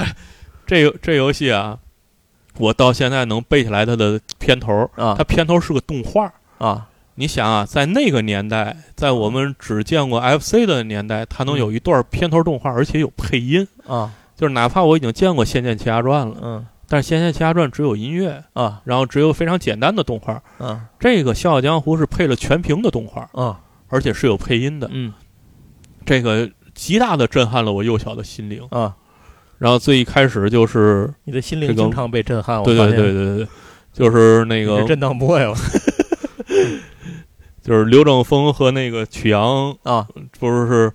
[0.66, 1.76] 这这游戏啊。
[2.58, 6.88] 我到现在能背下来它的片头啊，它片头是个动画啊。
[7.16, 14.12] 你想啊，在那个年代，在我们只见过 FC 的年代，它能有一段片头动画，而且有配音啊。
[14.36, 20.42] 就是哪怕我已经见过《仙剑奇侠传》了，嗯，但是《仙剑奇侠传》只有音乐啊，然后只有非常简单的动画。
[20.58, 24.88] 嗯，这个《笑傲江湖》是配了全屏的动画啊，而且是有配音的。
[24.90, 25.12] 嗯，
[26.04, 28.96] 这个极大的震撼了我幼小的心灵啊。
[29.58, 33.48] 然后最一开始就是你的心灵经常被震撼，对对对对对，
[33.92, 35.52] 就是那个震荡波呀，
[37.62, 40.06] 就是刘正风和那个曲阳啊，
[40.38, 40.92] 不是是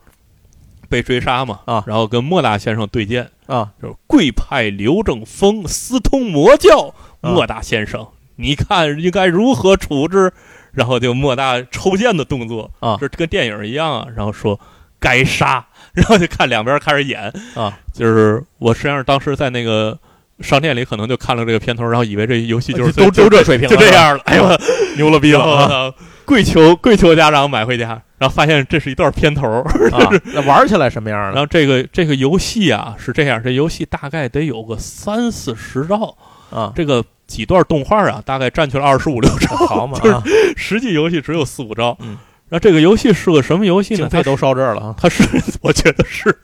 [0.88, 10.32] 被追杀嘛啊，然后跟莫大先生对剑啊，就是贵派刘正风私通魔教，莫大先生，你看应该如何处置？
[10.72, 14.60] 然后就莫大抽剑的动作啊，这跟电影一样啊，然后说
[15.00, 15.66] 该杀。
[15.94, 17.22] 然后就看两边开始演
[17.56, 19.98] 啊，就是我实际上当时在那个
[20.40, 24.22] 商店里，可能就看了这个片头，然后以为这游戏就是都都这水平，就这样了。
[24.26, 24.48] 哎呦，
[24.98, 25.94] 牛了逼了！
[26.26, 36.16] 跪求跪求家长买回家，然后发现这是一段片头啊， 那玩起来什么样然后这个这个游戏啊是这样，这游戏大概得有个三四十兆
[36.52, 41.98] 啊，这个几段动画啊，大概占去了二十五六兆，好嘛，就是实际游戏只有四五兆。
[42.02, 42.16] 嗯。
[42.50, 44.10] 然后这个游戏是个什么游戏呢？
[44.12, 45.24] 它都烧这儿了它是，
[45.62, 46.36] 我觉得是。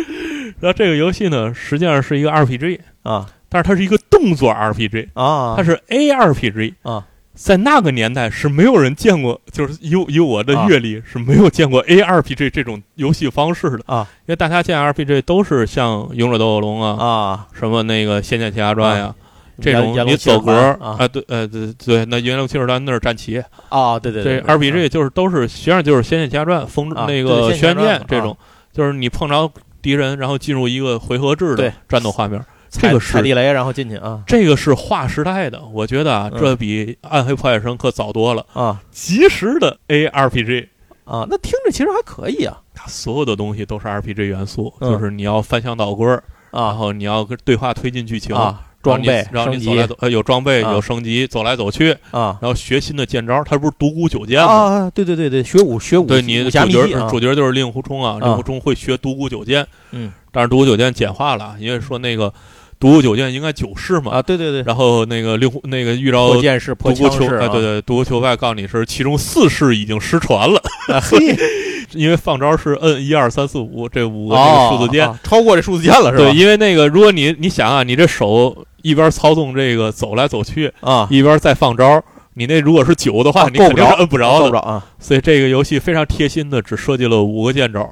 [0.60, 7.06] 然后这个游戏呢，实际上是一个 RPG 啊，但是它是一个动作 RPG 啊，它是 ARPG 啊。
[7.34, 14.06] 在那个年代是没有人见过，就是以以我的阅历是没有见过 ARPG 这种游戏方式的啊。
[14.20, 19.12] 因为大家见 RPG 都是像《勇者斗恶龙》啊啊，什么那个《仙剑奇侠传》呀。
[19.60, 28.36] 这种你走格啊，对，呃，对对，那元龙骑士团那是战旗啊，对对对，RPG 就是都是实际上就是《仙剑奇侠传》风那个轩辕剑这种，
[28.72, 40.68] 就是你碰着敌人，然后进入一个回合制的战斗画面，这个是踩地雷然后进去啊，这个是划时代的，我觉得啊，这比《暗黑破坏神》可早多了啊，即时的 ARPG
[41.04, 48.60] 啊，那听着其实还可以啊，它所有的东西都是 RPG 元素，就是你要翻箱倒柜儿，然后你要跟对话推进剧情啊。
[48.84, 54.46] 装备，然后你走来走，呃，有装备，有升级，走来走去啊，然后学新的剑招，他不是独孤九剑吗？
[54.46, 62.32] 啊，对对对对，学武学武，对你主角主角就是令狐冲啊，令狐冲会学独孤九剑，嗯，但是独孤九剑简化了，因为说那个
[62.78, 70.60] 独孤九剑应该九式嘛，啊，对对对，然后那个令狐那个遇到剑士独孤求，哎对对，独孤求败告诉你是其中四式已经失传了，
[71.00, 71.34] 嘿。
[71.92, 76.24] 因为放招是摁一二三四五这五个那个数字键，超过这数字键了是吧？
[76.24, 82.02] 对，因为那个如果你你想啊，你这手一边操纵这个走来走去啊，一边再放招，
[82.34, 84.84] 你那如果是九的话，你够不着，摁不着，的不着啊。
[84.98, 87.90] 所以这个游戏非常贴心的，只设计了五个剑招，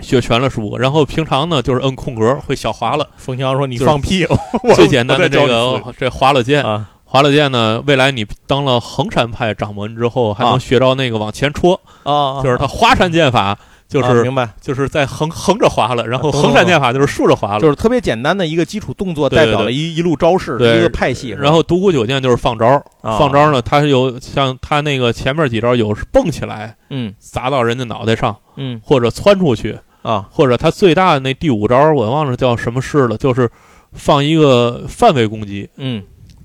[0.00, 0.78] 学全了是五个。
[0.78, 3.06] 然后平常呢就是摁空格会小滑了。
[3.18, 4.26] 冯强说：“你放屁！”
[4.74, 6.88] 最简单的这个这滑了剑啊。
[7.04, 7.80] 滑了剑呢？
[7.86, 21.28] 未来你当了衡山派掌门之后，还能学着那个往前戳啊，就是他华山剑法，就是明白，就是在横横着滑了，然后横闪剑法就是竖着滑了，就是特别简单的一个基础动作，代表了一一路招式，一个派系。
[21.30, 33.50] 然后独孤九剑就是放招，放招呢，它有像它那个前面几招有是蹦起来，嗯，砸到人家脑袋上，嗯，或者窜出去啊，或者它最大的那第五招我忘了叫什么式了，就是
[33.92, 36.02] 放一个范围攻击，嗯，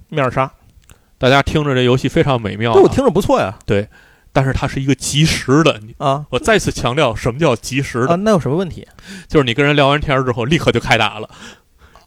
[0.09, 0.51] 面杀。
[1.17, 3.53] 大家听着这游戏非常美妙，对我听着不错呀。
[3.65, 3.85] 对，
[4.39, 6.23] 但是它是一个即时的啊！
[6.29, 8.15] 我再次强调，什么叫即时的啊？
[8.15, 8.87] 那有什么问题？
[9.27, 11.29] 就是你跟人聊完天之后，立刻就开打了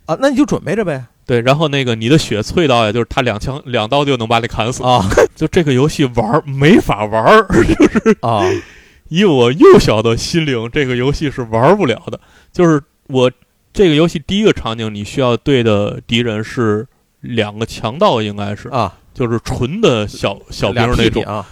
[0.07, 0.16] 啊！
[0.18, 1.05] 那你就准备着呗。
[1.27, 5.07] 对，然后那个你的血淬到呀，就是他两枪两刀就能把你砍死啊！
[5.37, 8.40] 就这个游戏玩没法玩，就 是啊，
[9.11, 12.18] 以我幼小的心灵，这个游戏是玩不了的。
[12.51, 13.31] 就是我
[13.75, 16.87] 这个游戏第一个场景，你需要对的敌人是
[17.21, 18.95] 两个强盗，应该是啊。
[19.14, 21.45] 就是纯的小小兵那种啊，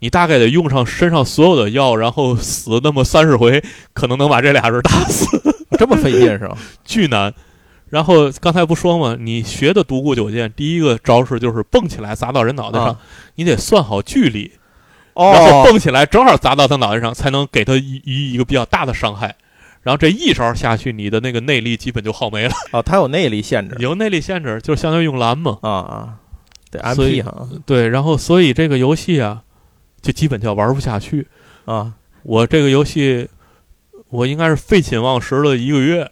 [0.00, 5.26] 你大概得用上身上所有的药，然后死那么三十回，可能能把这俩人打死，
[5.78, 6.56] 这么费劲是吧？
[6.84, 7.32] 巨难。
[7.90, 9.16] 然后刚才不说吗？
[9.18, 12.96] 你学的独孤九剑，第一个招式就是蹦起来砸到人脑袋上，
[13.36, 14.52] 你得算好距离，
[15.14, 19.36] 然后蹦起来正好砸到他脑袋上，才能给他一一一个比较大的伤害。
[19.82, 22.52] 然后这一招下去，你的那个内力基本就耗没了。
[22.72, 25.56] 哦，它有内力限制，有内力限制，就是相当于用蓝嘛。
[25.62, 26.14] 啊啊，
[26.70, 27.88] 对，MP 哈，对。
[27.88, 29.42] 然后所以这个游戏啊，
[30.00, 31.26] 就基本就玩不下去
[31.64, 31.92] 啊。
[32.22, 33.28] 我这个游戏，
[34.08, 36.10] 我应该是废寝忘食了一个月。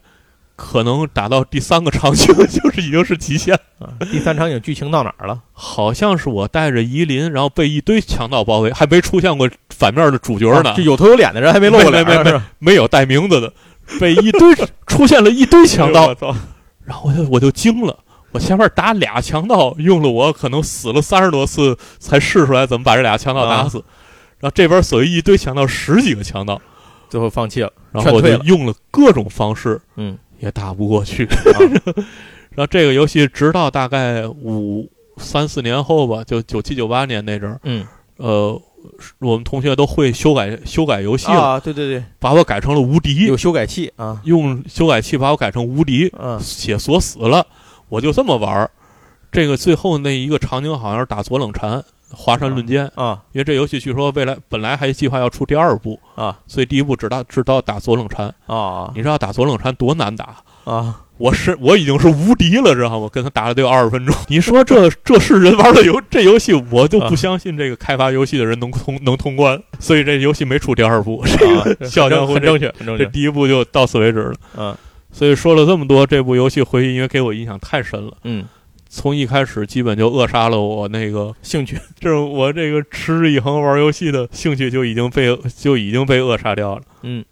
[0.59, 3.93] 可能打到第三个场景 就是已经是极限了。
[4.11, 5.39] 第三场景剧情到哪儿了？
[5.53, 10.73] 好像是我带着夷林，然后被一堆强盗包围，还没出现过反面的主角呢。
[10.75, 13.53] 这有头有脸的人还没露过脸，没没没有带名字的，
[14.01, 14.55] 被一堆
[14.89, 16.17] 出现了一堆强盗，
[16.87, 17.99] 然后我就我就惊了。
[18.37, 23.79] 我前面打俩强盗，用了我可能死了三十多次才试出来怎么把这俩强盗打死。
[24.39, 26.61] 然后这边所谓一堆强盗十几个强盗，
[27.09, 30.19] 最后放弃了，然后我就用了各种方式，嗯。
[30.39, 31.27] 也打不过去，
[32.53, 37.87] 然后这个游戏直到大概五三四年后吧，就九七九八年那阵儿，嗯，
[38.19, 38.63] 呃，
[39.19, 47.47] 我们同学都会修改修改游戏了，啊，对对对，把我改成了无敌，有修改器啊，用修改器把我改成无敌，嗯，写锁死了，
[47.89, 48.71] 我就这么玩儿。
[49.33, 51.83] 这个最后那一个场景好像是打左冷禅。
[52.09, 58.93] 华山论剑啊，因为这游戏据说未来本来还计划要出第二部啊，所以第一部只打只到打左冷禅啊。
[58.95, 61.01] 你知道打左冷禅多难打啊？
[61.19, 63.09] 我是我已经是无敌了，知道吗？
[63.13, 64.15] 跟他打了得有二十分钟。
[64.29, 69.61] 你说这这是人玩的游这游戏，我就不相信这个开发游戏的人能通能通关。
[69.81, 71.25] 所以这游戏没出第二部。
[71.83, 73.05] 笑江湖很正确，很正确。
[73.05, 74.35] 这第一部就到此为止了。
[74.57, 74.77] 嗯，
[75.17, 78.19] 所以说了这么多，这部游戏回忆因为给我印象太深了。
[78.25, 78.47] 嗯。
[78.89, 86.83] 从一开始基本就扼杀了我那个兴趣， 就是我这个持之以恒玩游戏的兴趣就已经被就已经被扼杀掉了。
[87.03, 87.25] 嗯，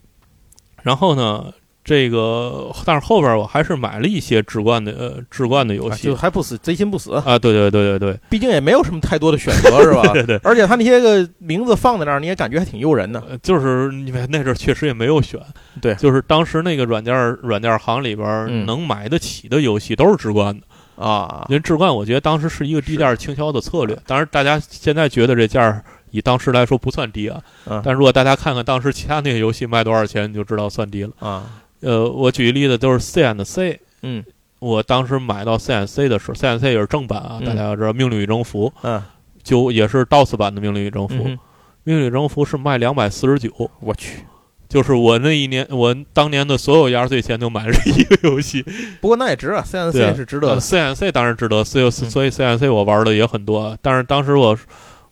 [0.83, 1.53] 然后呢，
[1.85, 7.39] 这个但是后边我还是买了一些志冠的呃志冠的游戏，就还不死，贼心不死啊！
[7.39, 10.03] 对对对对对，毕竟也没有什么太多的选择， 是吧？
[10.15, 13.23] 对对，而且他那些个名字放在那儿，你也感觉还挺诱人的。
[13.43, 15.39] 就是因为那阵确实也没有选，
[15.83, 20.67] 对，就是当时那个软件软件行里边能买得起的游戏都是志冠的。
[20.97, 23.99] 啊，因为志冠，我觉得当时是一个低价倾销的策略。
[24.07, 27.43] 当然，大家现在觉得这价以当时来说不算低啊。
[27.85, 31.45] 但如果大家看看当时其他那些游戏卖多少钱，你就知道算低了啊。
[31.85, 33.81] 呃，我举个例子，都是 C and C。
[34.03, 34.25] 嗯，
[34.59, 37.41] 我当时买到 C and C 的时候，C and C 也是正版啊。
[37.45, 39.03] 大家要知道，《命令与征服》嗯，
[39.43, 41.15] 就也是 DOS 版的《命令与征服》。
[41.85, 43.71] 《命令与征服》是卖两百四十九。
[43.81, 44.21] 我去。
[44.67, 48.61] 就是我那一年，我当年的所有压岁钱都买了一个游戏。
[49.01, 51.63] 不过那也值啊，C N C 是值得，C N C 当然值得。
[51.63, 53.79] 所以所以 C N C 我玩的也很多。
[53.81, 54.59] 但是当时我，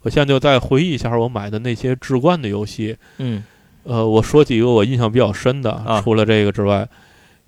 [0.00, 2.96] 我现在就在回忆一下我买的那些置冠的游戏。
[3.18, 3.44] 嗯，
[3.84, 6.88] 呃，我说几个我印象比较深的，啊除了这个之外，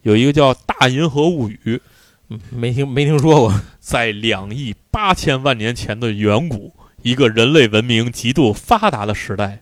[0.02, 1.80] 有一个叫《大银河物语》，
[2.50, 3.60] 没听没听说过。
[3.80, 9.60] 在两亿八千万年前的远古，一个人类文明极度发达的时代。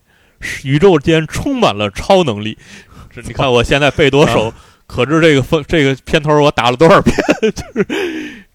[0.65, 2.59] 宇宙间充满了超能力，
[3.15, 4.53] 这你看我现在背多熟，
[4.89, 7.17] 可知这个风这个片头我打了多少遍？
[7.55, 7.87] 就是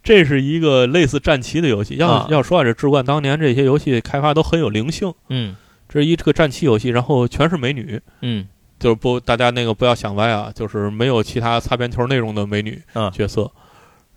[0.03, 1.95] 这是一个类似战棋的游戏。
[1.95, 5.13] 要要说啊，这志冠当年这些游戏开发都很有灵性。
[5.29, 5.55] 嗯，
[5.87, 8.01] 这是一这个战棋游戏，然后全是美女。
[8.21, 8.47] 嗯，
[8.79, 12.81] 就是不大家那个不要想歪啊，就是没有其他擦边球内容的美女
[13.13, 13.51] 角色。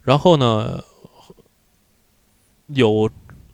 [0.03, 0.83] 然后呢，
[2.69, 3.11] 有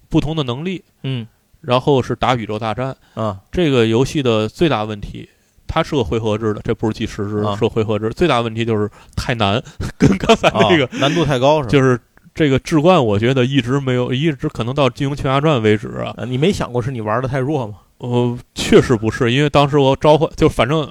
[0.08, 0.84] 不同的能力。
[1.02, 1.26] 嗯。
[1.62, 3.40] 然后是打宇宙大战啊！
[3.50, 5.28] 这个游戏的最大问题，
[5.66, 8.08] 它是个回合制的，这不是计时制，是回合制。
[8.10, 9.60] 最大问题就是太难，
[9.98, 11.70] 跟刚才那个难度太高是吧。
[11.70, 11.98] 就是
[12.32, 16.14] 这个志冠，我觉得一直没有，一直可能到《金庸群侠传》为止啊。
[16.28, 17.78] 你没想过是你玩的太弱吗？
[17.98, 20.88] 呃，确实不是，因为当时我召唤，就反正。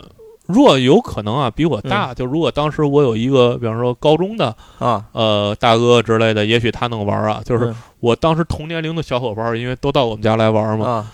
[0.47, 2.13] 若有可能啊，比我大。
[2.13, 7.41] 就如果当时我有一个，比方说高中的啊，呃，大哥之类的，也许他能玩啊。
[7.43, 11.09] 就是我当时同年龄的小伙伴，因为都到我们家来玩嘛，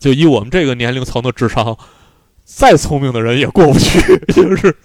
[0.00, 1.78] 就以我们这个年龄层的智商，
[2.42, 4.00] 再聪明的人也过不去。
[4.34, 4.76] 就是，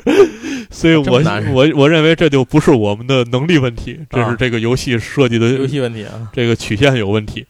[0.70, 1.20] 所以我
[1.52, 7.44] 我我认为这就不是我们的能力问题，这是这个游戏设计的游戏问题啊，这个曲线有问题。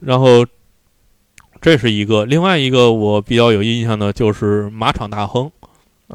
[0.00, 0.42] 然后。
[1.60, 5.50] 这是一个，另外一个我比较有印象的，就是马场大亨，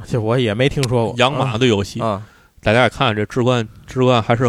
[0.07, 2.23] 这我也没听说过养马的游戏啊。
[2.61, 4.45] 大家也看这志冠，志冠还是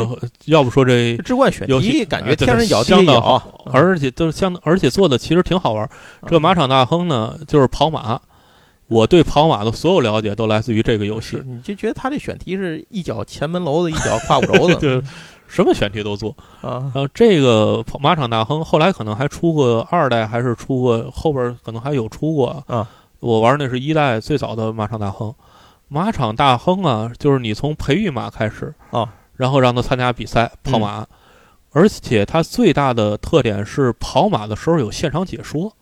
[0.47, 5.87] 要不说这志冠选题感觉天人咬地咬，而且都是相，而且做的其实挺好玩。
[6.27, 8.19] 这马场大亨呢，就是跑马，
[8.89, 11.43] 我对跑马的所有了解都来自于这个游戏。
[11.45, 15.05] 你就觉得他这选题是一脚前门楼子，一脚胯骨轴子。
[15.49, 16.37] 什么选题都做。
[16.61, 22.63] 啊，然后这个马场大亨后来可能还出过二代，还是出过后边可能还有出过。
[22.67, 22.87] 啊。
[23.19, 25.35] 我玩那是一代最早的马场大亨，
[25.89, 31.05] 马场大亨啊，就是你从培育马开始啊，然后让他参加比赛跑马，
[31.73, 35.73] 而且它最大的特点是跑马的时候有现场解说，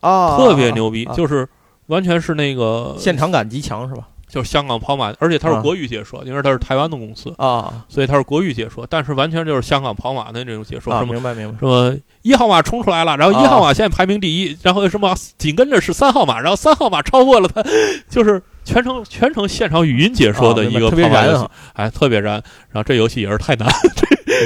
[0.00, 1.48] 啊，特别牛逼，就是
[1.86, 4.06] 完全是那个现场感极强，是吧？
[4.28, 11.00] 就是香港跑马，而且它是国语解说，因为它是台湾的公司啊，所以它是国语解说，但是完全就是香港跑马的那种解说。
[11.04, 11.58] 明白明白。
[11.58, 17.62] 说一号马冲出来了，然后一号马现在排名第一，然后什么紧跟着是三号马，然后三号马超过了它，
[18.10, 22.34] 就是全程全程现场语音解说的一个特别燃，哎，特别燃。
[22.70, 23.68] 然后这游戏也是太难，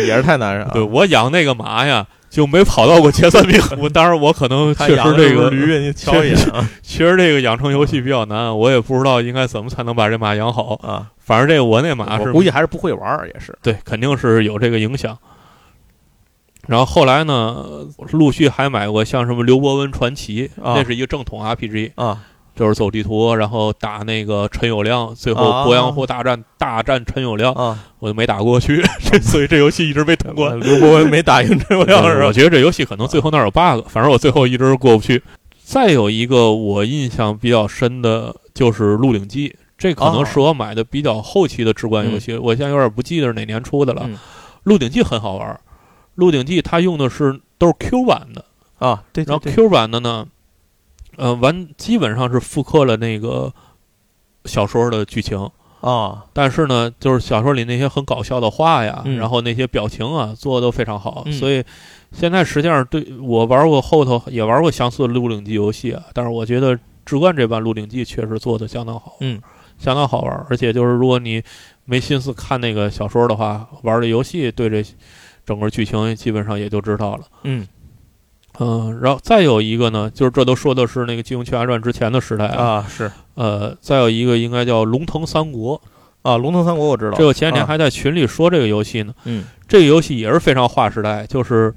[0.07, 0.69] 也是太难？
[0.73, 2.07] 对我养那个马呀。
[2.31, 3.61] 就没跑到过前三名。
[3.79, 6.67] 我当然，我可能 确实这个驴，你 瞧一眼啊。
[6.83, 11.11] 确实这个养成游戏比较难，我也不知道应该怎么才能把这马养好啊。
[11.19, 15.19] 反正这个我那马是估计还是不会玩，也是对，肯定是有这个影响。
[16.67, 17.67] 然后后来呢，
[18.13, 22.23] 陆续还买过像什么刘伯温传奇，那是一个正统 RPG 啊。
[22.61, 27.55] 就是走地图，然后打那个陈友谅，最后鄱阳湖大战大战陈友谅，
[28.01, 28.83] 我就没打过去，
[29.25, 30.61] 所以这游戏一直没通关。
[30.61, 32.27] 刘伯温没打赢陈友谅是吧？
[32.27, 35.23] 我觉得这游戏可能最后那儿有 bug，反正我最后一直过不去。
[35.65, 39.49] 再有一个我印象比较深的就是《鹿鼎记》，
[39.79, 44.03] 这可能是我买的比较后期的直观游戏，我现在有点不记得是哪年出的了。
[44.65, 45.49] 《鹿鼎记》很好玩，
[46.17, 48.45] 《鹿鼎记》它用的是都是 Q 版的
[48.79, 50.27] 啊，对，然后 Q 版的呢。
[51.21, 53.53] 呃，完基本上是复刻了那个
[54.47, 55.39] 小说的剧情
[55.83, 61.27] 啊，但是呢，就是小说里那些很搞笑的话呀，然后那些表情啊，做的都非常好。
[61.31, 61.63] 所以
[62.11, 69.39] 现在实际上对我玩过后头也玩过相似的《鹿鼎记》游戏啊，但是我觉得志冠这版《鹿鼎记》确实做的相当好，嗯，
[69.79, 70.47] 相当好玩。
[70.49, 71.43] 而且就是如果你
[71.85, 74.83] 没心思看那个小说的话，玩这游戏对这
[75.45, 77.69] 整个剧情基本上也就知道了，嗯。
[78.63, 85.79] 嗯，然后再有一个呢，就是这都说的是那个《金庸群侠传》之前的时代啊，是，呃，再有一个应该叫《龙腾三国》
[86.21, 91.75] 啊，《龙腾三国》我知道，这个前几天还在群里说这个游戏呢，嗯，这个游戏也是非常划时代，就是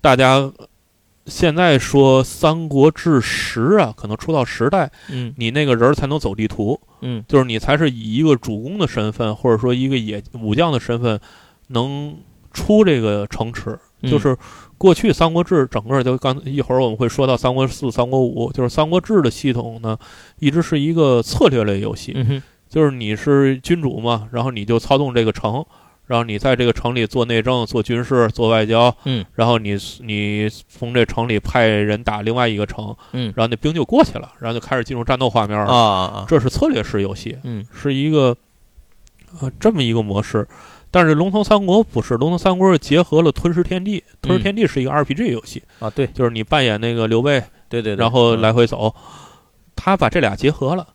[0.00, 0.50] 大家
[1.26, 11.20] 现在说《三国志十》啊，可能出到十代，嗯，你那个人才能走地图，嗯，就是你才是以一个主公的身份，或者说一个野武将的身份，
[11.66, 12.16] 能
[12.50, 14.34] 出这个城池，就是。
[14.84, 19.96] 过去《三国志》整个就刚一会儿我们会说到《三国四》《三国五》，就是《三国志》的系统呢，
[20.40, 22.12] 一直是一个策略类游戏。
[22.14, 25.64] 嗯就是你是君主嘛，然后你就操纵这个城，
[26.06, 28.94] 然后你在这个城里做内政、做军事、做外交。
[29.06, 29.24] 嗯。
[29.32, 32.94] 然后你你从这城里派人打另外一个城。
[33.12, 33.32] 嗯。
[33.34, 35.72] 然后那兵就过去了，然后就开始进入战斗画面了。
[35.72, 37.38] 啊这是策略式游戏。
[37.44, 37.64] 嗯。
[37.72, 38.36] 是一个
[39.40, 40.46] 呃这么一个模式。
[40.94, 48.94] 但是《龙腾三国》不是，《龙腾三国》是结合了《吞噬天地》，《吞噬天地》是一个 RPG 游戏啊，对，就是你扮演那个刘备，对对，然后来回走，
[49.74, 50.86] 他把这俩结合了，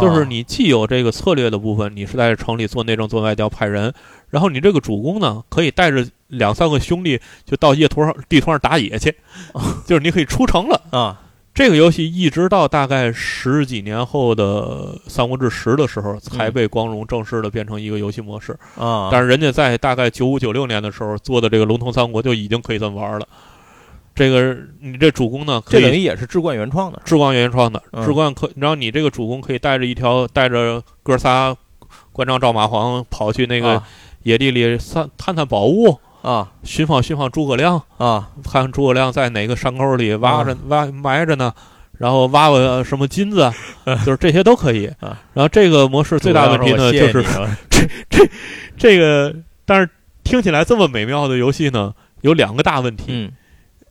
[0.00, 3.94] 就是你既有这个策略的部分，你是在城里做内政、做外交、派人，
[4.28, 9.14] 然后你这个主公呢，可以带着两三个兄弟就到夜图上地图上打野去，
[9.86, 11.20] 就是你可以出城了啊。
[11.54, 19.08] 这个游戏一直到大概十几年后的《三国志十》的时候，才被光荣正式的变成一个游戏模式啊。
[19.12, 23.28] 但是人家在大概九五九六年的时候做的这个《龙腾三国》就已经可以这么玩了。
[24.16, 31.56] 这个你这主公呢，这等于也是志冠原创的，志冠原创的，志冠可，然后你这个主公可以带着一条带着哥仨
[32.12, 33.80] 关张赵马黄跑去那个
[34.24, 36.00] 野地里探探探宝物。
[36.24, 41.52] 啊，寻访寻访诸葛亮啊，看诸葛亮在哪个山沟里挖着挖埋着呢，
[41.98, 43.52] 然后挖个什么金子，
[44.06, 44.90] 就是这些都可以。
[45.34, 47.22] 然后这个模式最大的问题呢，就是
[47.68, 48.30] 这这
[48.78, 49.34] 这个，
[49.66, 49.90] 但是
[50.22, 53.04] 听起来这么美妙的游戏呢，有两个大问题。
[53.08, 53.30] 嗯，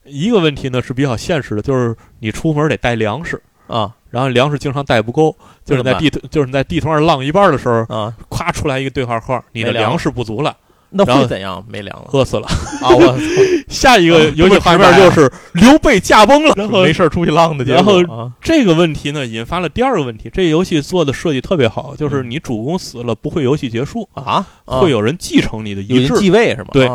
[0.03, 10.57] 一个问题呢是比较现实的，就是你出门得带粮食啊，然后粮食经常带不够，就是在地图就是你在地图上浪一半的时候啊，咵出来一个对话框，你的粮食不足了。
[10.93, 11.63] 那会怎样？
[11.67, 12.47] 没粮了，饿死了
[12.81, 12.89] 啊！
[12.89, 13.17] 我
[13.67, 17.65] 下一个游戏画面就是刘备驾崩了， 然后没事出去浪的。
[17.65, 18.01] 然后
[18.41, 20.29] 这个问题呢，引发了第二个问题。
[20.31, 26.69] 这游戏做的设计特别好，就是你主公死了不会游戏结束啊，会有人继承你的遗志，继位是吗？
[26.73, 26.89] 对。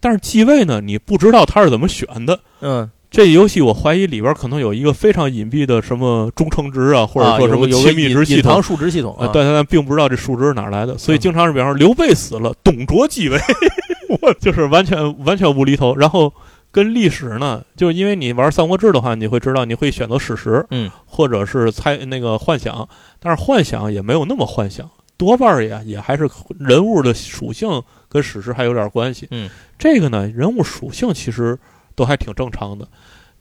[0.00, 2.40] 但是继位呢，你不知道他是怎么选的。
[2.60, 2.90] 嗯。
[3.14, 13.38] 这游戏我怀疑里边可能有一个非常隐蔽的什么忠诚值啊，或者说什么亲密值系统、数值系统啊，但但并不知道这数值是哪来的，所以经常是比方说刘备死了，董卓继位，
[14.20, 15.94] 我就是完全完全无厘头。
[15.94, 16.32] 然后
[16.72, 22.88] 跟历史呢，就是因为你玩三国志的话，你会知道你会选择史实，嗯，或者是猜那个幻想，
[23.20, 29.48] 但是幻想也没有那么幻想，多半也也还是人物的属性跟史实还有点关系，嗯，
[29.78, 31.56] 这个呢，人物属性其实。
[31.94, 32.88] 都还挺正常的，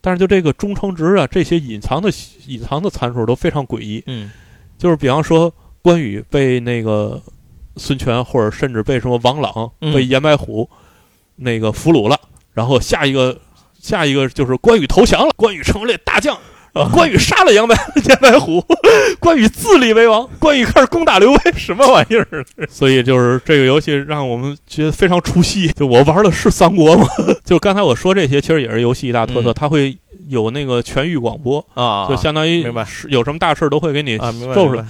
[0.01, 2.10] 但是就这个忠诚值啊，这些隐藏的
[2.47, 4.04] 隐藏的参数都非常诡异。
[4.08, 4.32] 嗯，
[4.78, 7.22] 就是比方说关羽被那个
[7.78, 10.70] 孙权，或者甚至被什么王朗被严白虎
[11.36, 12.20] 那个俘虏了，
[12.54, 13.39] 然后下一个
[13.80, 16.38] 下一个就是关羽投降了，关羽成为了大将。
[16.74, 16.89] 啊！
[16.91, 17.76] 关羽杀了杨白
[18.09, 18.63] 杨白虎，
[19.19, 22.45] 关羽自立为王，关羽开始攻打刘备， 什么玩意儿？
[22.67, 25.67] 所以就是这个游戏让我们觉得非常出戏。
[25.74, 27.07] 就我玩的是三国吗？
[27.45, 29.95] 就刚才我说这些，其实也是游戏一大特色，它会
[30.28, 34.84] 有那个全域广播啊，就相当于明白有什么大事都会给你奏出来。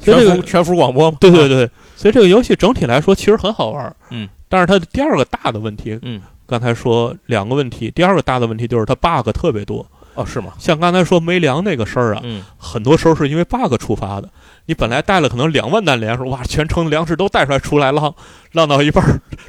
[0.00, 3.94] 全幅全幅广播嘛对对对，所以这个游戏整体来说其实很好玩。
[4.10, 9.86] 嗯，但是它的第二个大的问题，嗯，刚才说两个问题，第二个大的问题就是它 bug 特别多。
[10.14, 10.52] 哦，是吗？
[10.58, 14.28] 像刚才说没粮那个事儿啊，嗯，很多时候是因为 bug 触发的。
[14.66, 18.14] 你本来带了可能两万担粮食，哇，全城的粮食都带出来，出来浪
[18.52, 19.04] 浪到一半，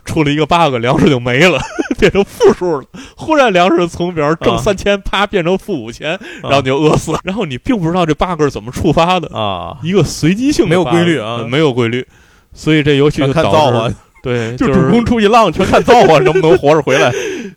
[0.05, 1.59] 出了一个 bug，粮食就没了，
[1.99, 2.85] 变成负数了。
[3.15, 7.19] 忽然粮食从比方挣三千，啪变成负五千，然后你就饿死了。
[7.23, 12.05] 然后你并不知道这 bug 是怎么触发的啊，一个随机性没有规律啊，没有规律。
[12.53, 13.89] 所以这游戏就看造化，
[14.23, 17.11] 对，就主公出去浪，全看造化 能不能活着回来。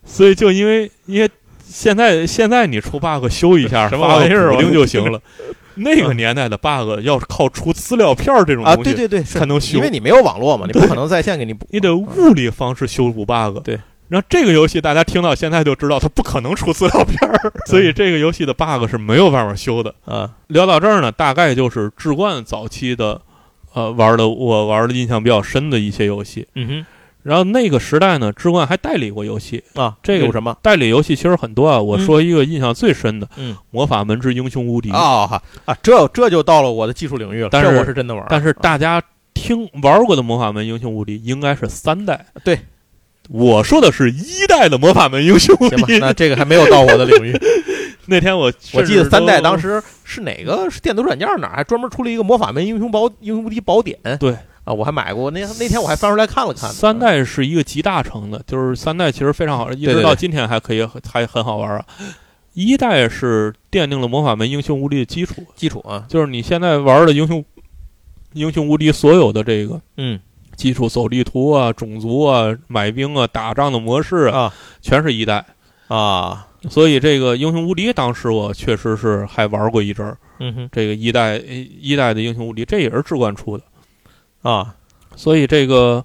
[0.05, 1.27] 所以就因为因为。
[1.67, 5.19] 现在现在你出 bug 修一下， 什么玩意儿补丁就行了。
[5.79, 13.59] 那个年代的 bug 要是靠出资料片这种东西，对对对，才能修，因为你没有网络嘛，你不可能在线给你补，你得物理方式修补 bug。
[13.63, 17.17] 对，然后这个游戏大家听到现在就知道，它不可能出资料片，
[17.67, 19.93] 所以这个游戏的 bug 是没有办法修的。
[20.05, 23.21] 啊，聊到这儿呢，大概就是志冠早期的，
[23.75, 26.47] 呃，玩的我玩的印象比较深的一些游戏。
[26.55, 26.85] 嗯哼。
[27.27, 31.77] 然后那个时代呢，志冠还代理过游戏啊，这个有什么代理游戏其实很多啊。
[31.77, 37.49] 我说一个印象最深的，嗯，魔法门之英雄无敌啊啊，这这就到了我的技术领域了。
[37.51, 39.03] 但是我是真的玩，但是大家
[39.33, 42.57] 听玩过的魔法门英雄无敌应该是三代，对，
[43.27, 45.99] 我说的是一代的魔法门英雄无敌。
[45.99, 47.37] 那这个还没有到我的领域。
[48.09, 54.33] 那天我我记得三代当时是哪个是电子软件哪还专门出了一个魔法门英雄宝英雄无敌宝典，对。
[54.67, 56.69] 啊，我还买过那那天我还翻出来看了看。
[56.69, 61.85] 三代是一个集大成的，就是三代其实非常好，一直到今天还可以还很好玩啊。
[62.53, 67.45] 一代是奠定了魔法门英雄无敌的基础，基础啊，就是你现在玩的英雄
[68.33, 70.19] 英雄无敌所有的这个嗯
[70.57, 75.45] 基础走地图啊、种族啊、买兵啊、打仗的模式啊，全是一代
[75.87, 76.45] 啊。
[76.69, 80.17] 所以这个英雄无敌当时我确实是还玩过一阵儿。
[80.39, 83.63] 嗯哼，这个一代一代的英雄无敌，这也是志冠出的。
[84.41, 84.75] 啊，
[85.15, 86.03] 所以这个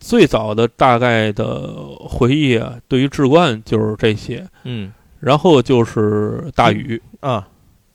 [0.00, 7.00] 最早的大概的回忆啊，对于志冠就是这些，嗯，然后就是大禹。
[7.20, 7.48] 啊，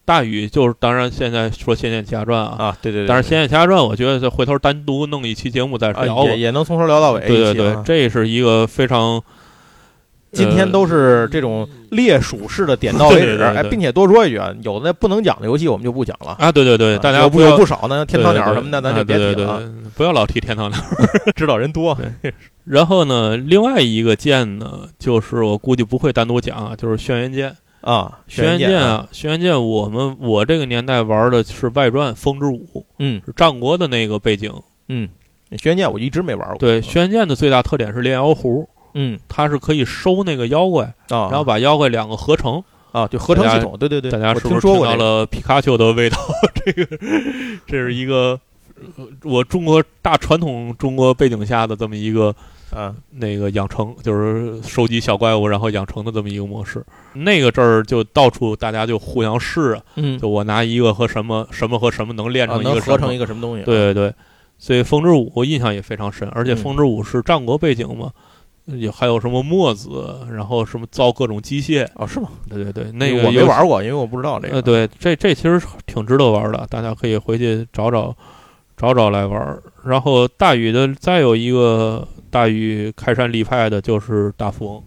[0.06, 9.22] 大禹就是当然现在说《仙剑奇侠传》啊，啊，对对，但是《仙剑奇侠传》我觉得回头单独弄一期节目再聊，也也能从头聊到尾，对对对，这是一个非常。
[10.32, 16.36] 今天都是这种列鼠式的点到为止，哎，并且多说一句啊，有的不能讲的游戏我们就不讲了。
[16.40, 16.52] 啊。
[16.52, 19.62] 对对对，大家有不有不少呢，天堂鸟什么的，咱就别提了，
[19.96, 20.80] 不要老提天堂鸟，
[21.36, 21.98] 知道人多。
[22.64, 27.56] 然后呢，另外一个剑呢，就是我估计不会单独讲啊，就是轩辕剑。
[27.82, 32.68] 啊，轩辕剑啊，轩辕剑，我们我这个年代玩的是外传《风之舞》，
[33.00, 34.54] 嗯，是战国的那个背景，
[34.88, 35.10] 嗯，
[35.58, 36.58] 轩辕剑我一直没玩过。
[36.60, 38.70] 对，轩辕剑的最大特点是炼妖壶。
[38.94, 43.78] 嗯，它是可以收那个妖怪啊，然后把妖怪两个合成啊，就合成系统。
[43.78, 46.18] 对对对，大家是不是听到了皮卡丘的味道？
[46.66, 46.98] 这个
[47.66, 48.40] 这是一个
[49.24, 52.36] 我中国大传统中国背景下的这么一个
[52.72, 56.84] 啊，那个养成就是收集小怪物然后养成的这么一个模式。
[57.14, 63.64] 那个这儿就到处大家就互相试啊，嗯，就我拿一个和什么什么和什么能练成一个合成一个什么东西？
[63.64, 64.14] 对对对，
[64.58, 68.12] 所以风之舞我印象也非常深，而且风之舞是战国背景嘛。
[68.66, 72.06] 有还有什么墨子，然后什么造各种机械哦？
[72.08, 72.30] 是吗？
[72.50, 74.56] 对对对，那个我没玩过，因为我不知道这个。
[74.56, 78.16] 呃，对，这这其实挺值得玩的，大家可以回去找找
[78.78, 79.60] 找找来玩。
[79.84, 84.84] 然后大禹的再有一个大禹开山立派的就是大富翁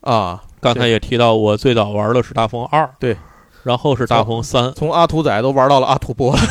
[0.00, 3.16] 啊，刚才也提到，我最早玩的是大富翁二，对。
[3.62, 6.34] 然后是大风三，从阿土仔都玩到了阿土波。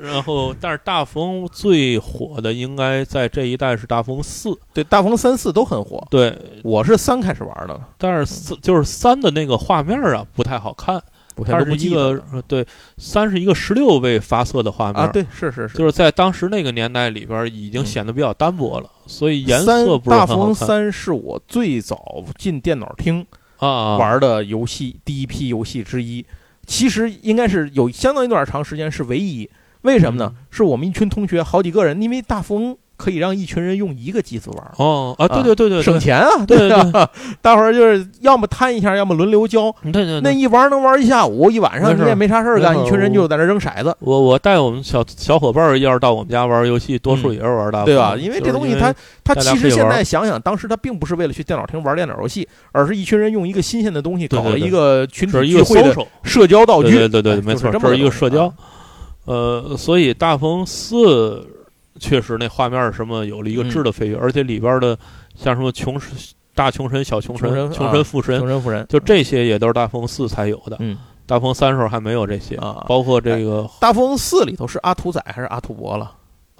[0.00, 4.50] 然后，但是大风最火的应该在这一代是大风四。
[4.74, 6.04] 对，大风三四都很火。
[6.10, 11.00] 对，我是三开始玩的，但是四就是三的那个画面啊不太好看。
[11.46, 12.66] 它是一个对
[12.98, 23.26] 三是一个十六位发色的画面啊，对，是是是，就是在当时那个年代里边已经显得比较单薄了，所以颜色不是大风三是我最早进电脑厅。
[23.62, 26.26] 啊，玩的游戏第一批游戏之一，
[26.66, 29.48] 其实应该是有相当一段长时间是唯一。
[29.82, 30.34] 为什么呢？
[30.50, 34.72] 是我们一群同学好几个人，因为大富翁可以让一群人用一个机子玩。
[34.76, 36.70] 哦啊，对对对对，省钱啊，对对？
[37.42, 39.74] 大伙儿就是要么摊一下，要么轮流交。
[39.82, 43.92] 对对，那一玩能玩一下午，一晚上你也没啥事儿干，一群人就在那扔骰子。
[43.98, 48.14] 我我带我们小小伙伴要是到我们家玩游戏，多数也是玩大风，对吧？
[48.16, 48.94] 因为这东西它
[49.24, 56.96] 它其实现在想想，当时它并不是为了去电脑厅玩电脑游戏，而是一群人用一个新鲜的东西搞了一个群体聚会的社交道具。
[56.96, 58.52] 对对对，没错，这是一个社交。
[59.24, 61.46] 呃，所以大风四
[61.98, 64.98] 确实那画面什么有了一个质的飞跃，而且里边的
[65.34, 66.10] 像什么穷神、
[66.54, 70.76] 大穷神、小穷神、穷神富神、穷神富神，就这些也都是大风四才有的。
[70.80, 76.12] 嗯，大风三时候还没有这些啊，包括这个大风四里头是阿图仔还是阿图伯了？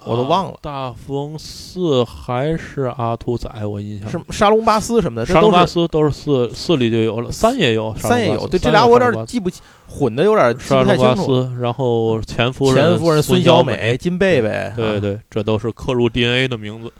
[0.05, 9.49] 我都忘了，大风四还是阿图仔，我印象是沙龙巴斯什么的，沙龙巴斯都是四四里就有了，三也有，三也有，对这俩我有点记不
[9.93, 11.47] 混的有点记不太清楚。
[11.61, 16.91] 然后前夫人前夫人孙小美、金贝贝，对对，这都是刻入 DNA 的名字。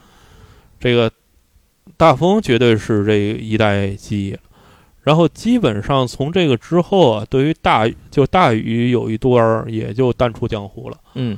[0.78, 1.10] 这个
[1.96, 4.36] 大风绝对是这一代记忆。
[5.02, 10.96] 然后基本上从这个之后啊，对于大就大禹有一段也就淡出江湖了。
[11.14, 11.36] 嗯。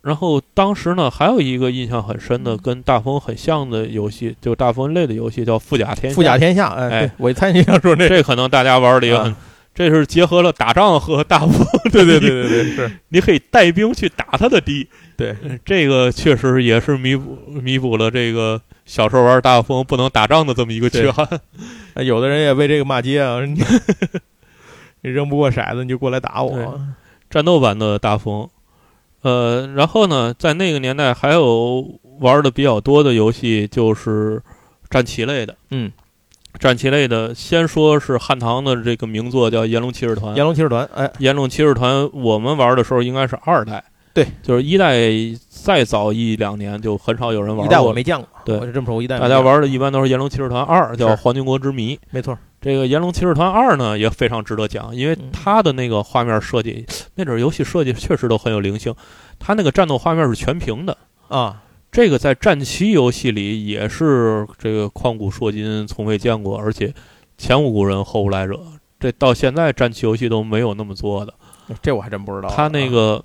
[0.00, 6.14] 然后当时呢，还有一个印象很深的，跟大风很像的游戏，就大风类的游戏，叫《富甲天下》。
[6.14, 9.34] 富甲天下，哎，我猜你想说这，这可能大家玩的也很，
[9.74, 11.50] 这是结合了打仗和大风。
[11.92, 14.88] 对对对对对，是，你可以带兵去打他的敌。
[15.16, 21.28] 对，这个确实也是弥补弥补了这个小时候玩大风不能打仗的这么一个缺憾。
[21.96, 23.38] 有的人也为这个骂街啊，
[25.02, 26.80] 你扔不过骰子，你就过来打我。
[27.30, 28.48] 战斗版的大风。
[29.22, 34.40] 呃，然后呢，在那个年代还有玩的比较多的游戏，就是
[34.88, 35.56] 战棋类的。
[35.70, 35.90] 嗯，
[36.58, 40.32] 战棋类的，先说是汉唐的这个名作叫《炎龙骑士团》。
[40.36, 43.82] 炎龙骑士团，哎，炎龙骑士团，我们玩的时候应该是二代。
[44.12, 45.00] 对，就是一代
[45.48, 47.64] 再早一两年就很少有人玩。
[47.64, 48.26] 一代我没见过。
[48.44, 51.94] 对，我是这么说，一代大家玩的一般都是《炎龙骑士团二》，叫《黄金国之谜》。
[52.10, 52.36] 没错。
[52.60, 56.84] 这个《炎龙骑士团二》呢也非常值得讲，因为它的那个画面设计，
[57.14, 58.92] 那阵游戏设计确实都很有灵性。
[59.38, 60.96] 它那个战斗画面是全屏的
[61.28, 66.94] 啊，这个在战棋游戏里也是这个旷古烁今，从未见过，而且
[67.36, 68.60] 前无古人后无来者，
[69.00, 71.34] 这到现在战棋游戏都没有那么做的。
[71.82, 72.48] 这我还真不知道。
[72.48, 73.24] 他那个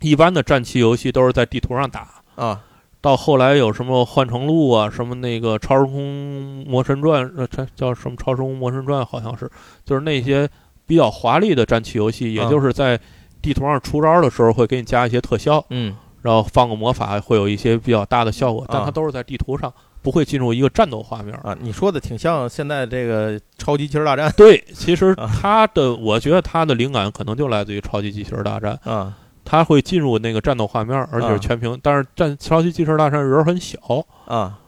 [0.00, 2.62] 一般的战棋游戏都是在地图上打啊。
[3.00, 9.02] 到后来有什么《幻城录》啊，什么那个《超时空魔神传》，呃，这叫什么《超时空魔神传》？
[9.04, 9.50] 好像是，
[9.84, 10.48] 就是那些
[10.86, 12.98] 比较华丽的战棋游戏，也就是在
[13.42, 15.94] 地图上出招的时候会给你加一些特效，嗯，
[16.24, 19.70] 然后放个魔法，会有一些比较大的效果，但它都是在地图上，
[20.00, 21.54] 不会进入一个战斗画面啊。
[21.60, 24.32] 你说的挺像现在这个超级机器人大战。
[24.34, 28.80] 对，其实它的，我觉得它的灵感可能就来自于超级机器人大战。
[28.84, 29.14] 啊。
[29.44, 31.78] 它会进入那个战斗画面，而且是全屏。
[31.82, 33.78] 但是战超级机器人大战人很小。
[34.24, 34.58] 啊，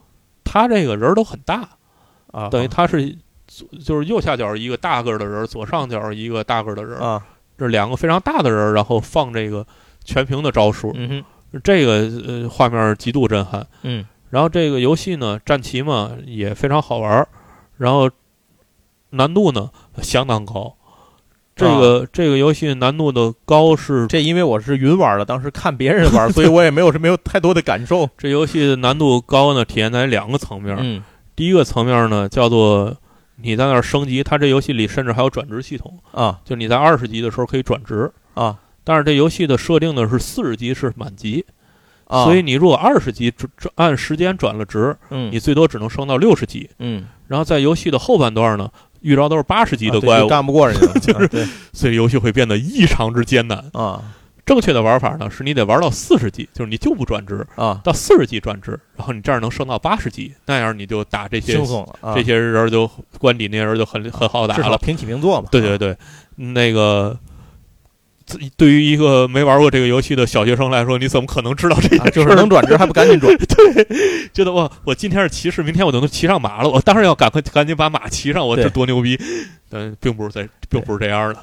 [0.44, 1.66] 它这个人都很大
[2.30, 3.16] 啊，等于它是
[3.82, 7.24] 就是右下角一个大个的人，左上角一个大个的人啊，
[7.56, 9.66] 这两个非常大的人，然后放这个
[10.04, 10.94] 全屏的招数，
[11.62, 11.92] 这个
[12.26, 17.26] 呃画面极度震撼，嗯，然后这个游戏呢，战棋嘛也非常好玩，
[17.76, 18.10] 然后
[19.10, 19.70] 难度呢
[20.02, 20.74] 相当高。
[21.54, 28.06] 这个这个游戏难度的高是这，因为我是云玩的，当时看别人玩， 所以我也没有是没有太多的感受。
[28.18, 30.76] 这游戏的难度高呢，体现在两个层面。
[30.78, 31.02] 嗯，
[31.34, 32.94] 第一个层面呢，叫做
[33.36, 38.58] 你在那儿升级，它这游戏里甚至还有转职系统啊，就你在二十级的时候可以转职啊。
[38.86, 41.44] 但是这游戏的设定呢是四十级是满级，
[42.06, 48.70] 啊，所以你如果二十级转转按时间转了职，嗯，你最多只能升到六十级，嗯，然后在游戏的后半段呢。
[49.02, 53.62] 遇着都是八十级的怪物，干不过人家， 就是所以游戏会变得异常之艰难。
[53.72, 54.02] 啊。
[54.44, 65.46] 正确的玩法呢，是你得玩到四十级，就是你就不转职啊，到四十级转职，然后你这儿能升到八十级，那样你就打这些轻松了，这些人就关底那些人就很很好打了，平起平坐嘛。
[65.52, 65.96] 对对对，
[66.34, 67.16] 那个。
[68.56, 72.10] 对于一个没玩过这个游戏的小学生来说，你怎么可能知道这个？
[72.10, 73.32] 就是能转职还不赶紧转？
[73.38, 79.18] 对，觉得哇，我今天是骑士，明天我就能骑上马了，我当然要赶快赶紧把马骑上，我这多牛逼！
[79.70, 81.38] 但，并不是在，并不是这样的。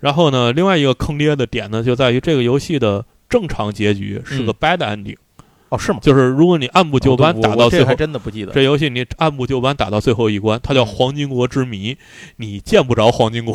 [0.00, 5.16] 然后呢，另外一个坑爹的点呢，就在于这个游戏的正常结局是个 bad ending。
[5.68, 5.98] 哦，是吗？
[6.00, 11.96] 就是如果你按部就班打到最后，还真的不记得这游戏你按部就班打到最后一关，它叫黄金国之谜，
[12.36, 13.54] 你见不着黄金国。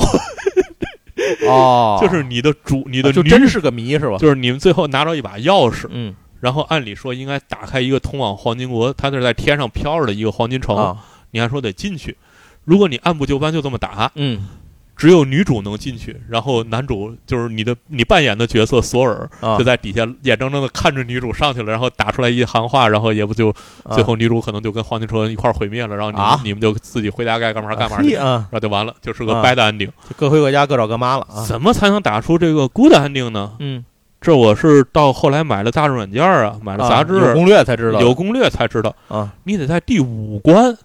[1.47, 4.17] 哦，就是你的主，你的就真是个谜是吧？
[4.17, 10.97] 就是你们最后拿着一把钥匙，嗯，然后按理说应该打开一个通往黄金国，它是在天上飘着的一个黄金城，
[11.32, 12.17] 你还说得进去。
[12.63, 14.47] 如果你按部就班就这么打，嗯，
[15.02, 19.28] 只有女主能进去，然后男主就是你的你扮演的角色索尔
[19.58, 23.52] 就在底下眼睁睁的看着女主上去了，然后打出来一行话，然后也不就
[23.95, 31.26] 最后女主可能就跟黄金车一块毁灭了，然后你你们就自己回家该干嘛干嘛去，然后就完了，就是个 bad ending，各回各家各找各妈了。
[31.47, 33.54] 怎么才能打出这个 good ending 呢？
[33.58, 33.84] 嗯，
[34.22, 38.95] 这我是到后来买了大众软件啊，买了杂志，有攻略才知道，有攻略才知道。
[39.08, 40.78] 啊，你得在第五关。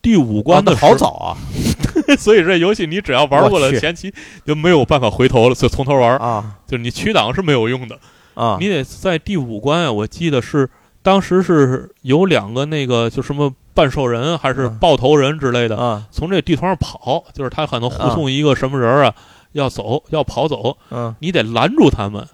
[0.00, 1.36] 第五关的好早啊，
[2.16, 4.12] 所以这游戏你只要玩过了前期
[4.44, 6.16] 就没有办法回头了，就从头玩。
[6.18, 6.56] 啊。
[6.66, 7.98] 就是你取档是没有用的。
[8.34, 9.92] 啊，你得在第五关啊。
[9.92, 10.68] 我记得是
[11.02, 19.14] 当时是有两个那个就什么半兽人还是爆头人之类的啊，从这地图上跑，就是他可能护送一个什么人啊
[19.52, 22.26] 要走要跑走，嗯，你得拦住他们，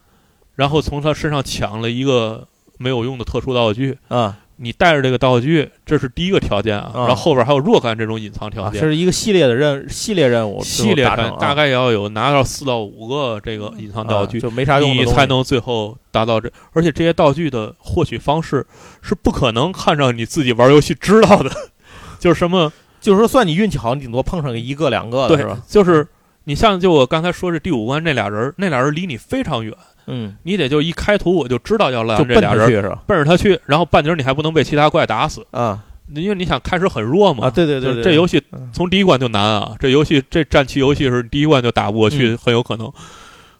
[0.55, 2.49] 然后从他身上抢了一个
[2.79, 4.39] 没有用的特殊道具啊。
[4.57, 11.05] 你带着这个道具，这是第一个条件啊，然后后边还有若干这种隐藏条件，这是一个系列的任系列任务，系列
[11.41, 16.51] 大概要有拿到四到五个这个隐藏道具，就没啥用，你才能最后达到这。
[16.73, 18.65] 而且这些道具的获取方式
[19.03, 21.51] 是不可能看上你自己玩游戏知道的，
[22.21, 25.61] 就是什么，就是说算你运气好，你顶多碰上个一个两个的是吧？
[25.67, 26.07] 就是
[26.45, 29.75] 你像就我刚才说这第五关那俩人，那俩人离你非常远。
[30.07, 32.67] 嗯，你得就一开图我就知道要拦这俩人，
[33.07, 35.81] 奔着他去，然后半截你还不能被其他怪打死啊！
[36.15, 38.43] 因为你想开始很弱嘛，啊，对对对，这游戏
[38.73, 39.75] 从第一关就难啊！
[39.81, 42.93] 这游戏这战棋游戏是第一关就打不过去，很有可能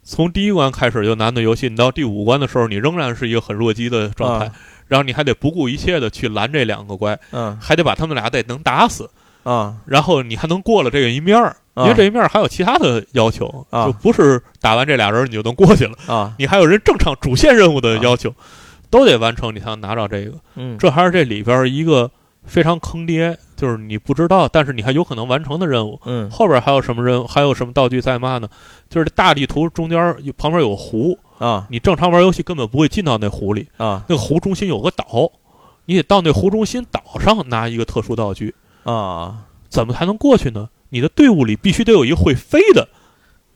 [0.03, 4.53] 从第一关开始就难的游戏，你到第五关的时候，你仍然是一个很弱鸡的状态，
[4.87, 9.09] 然后你还得不顾一切的去拦这两个怪，嗯，还得把他们俩得能打死
[9.45, 11.57] 啊，然后你还能过了这个一面儿。
[11.77, 16.33] 因为这一面还有其他的要求，就不是打完这俩人你就能过去了啊！
[16.39, 18.33] 你还有人正常主线任务的要求，
[18.91, 20.39] 都得完成，你才能拿到这个。
[20.55, 22.09] 嗯，这还是这里边一个
[22.45, 26.01] 非常坑爹，就是你不知道，但是你还有可能完成的任务。
[26.05, 27.27] 嗯，后边还有什么任务？
[27.27, 28.49] 还有什么道具在嘛呢？
[28.89, 34.05] 就是大地图中间旁边有湖啊，你正常玩游戏根本不会进到那湖里啊。
[34.09, 35.29] 那个湖中心有个岛，
[35.87, 38.55] 你得到那湖中心岛上拿一个特殊道具
[38.85, 39.39] 啊。
[39.69, 40.69] 怎么才能过去呢？
[40.95, 42.89] 你的队伍里必须得有一个会飞的，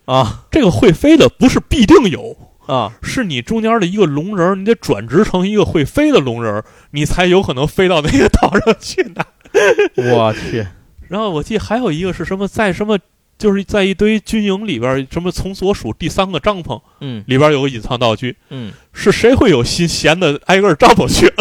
[0.07, 2.37] 啊，这个会飞的不是必定有
[2.67, 9.25] 啊，是你中间的一个龙人，你得转职成一个会飞的龙人，你才有可能飞到那个岛上去呢。
[10.13, 10.67] 我去，
[11.07, 12.99] 然后我记得还有一个是什么，在什么。
[13.39, 21.33] 就是在一堆军营里边，什么从左数第三个帐篷，嗯，里边有个隐藏道具，嗯，是谁会有心闲的挨个帐篷去？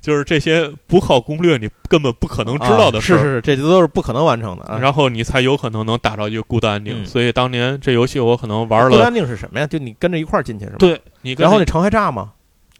[0.00, 4.78] 就是这些不靠攻略，你根本不可能知道的事，是是，这都是不可能完成的。
[4.80, 7.04] 然后你才有可能能打着一个孤单定。
[7.06, 8.90] 所以当年这游戏我可能玩了。
[8.90, 9.66] 孤单定是什么呀？
[9.66, 10.76] 就你跟着一块儿进去是吗？
[10.78, 12.32] 对，你然后那城还炸吗？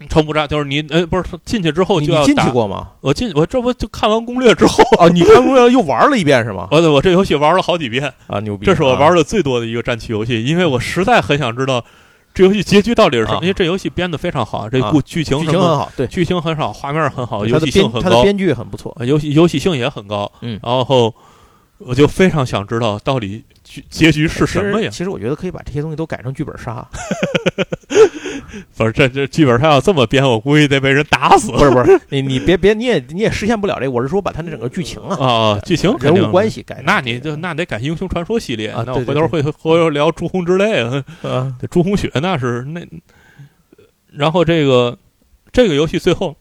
[0.09, 2.89] 城不炸，就是你，呃，不是进去之后就要进去过吗？
[3.01, 5.09] 我进，我这不就看完攻略之后啊？
[5.09, 6.69] 你看攻略 又玩了一遍是吗？
[6.71, 8.65] 我我这游戏玩了好几遍啊，牛逼！
[8.65, 11.85] 这是我玩的最多的一个战棋游戏，因为我实在很想知道
[12.33, 13.41] 这游戏结局到底是什么。
[13.43, 20.31] 因为这游戏编的非常好，这故剧情剧情很好，对，剧情很好，画面很好，游戏性很高，它的编剧很不错，游戏游戏性也很高。
[20.41, 21.15] 嗯，然后
[21.79, 23.45] 我就非常想知道到底
[23.89, 24.91] 结局是什么呀？
[24.91, 26.87] 其实我觉得可以把这些东西都改成剧本杀。
[28.77, 31.53] 不是这这剧本他要这么编，我估计得被人打死。
[31.53, 33.91] 不是不是，你你别别，你也你也实现不了这个。
[33.91, 38.83] 我是说，把他那整个剧情啊啊剧情人物关系改，那你就那得改英雄传说系列啊。
[38.87, 40.83] 那我回头会回头聊朱红之泪
[41.23, 42.85] 啊，朱红雪那是那。
[44.13, 44.99] 然后这个
[45.53, 46.37] 这个游戏最后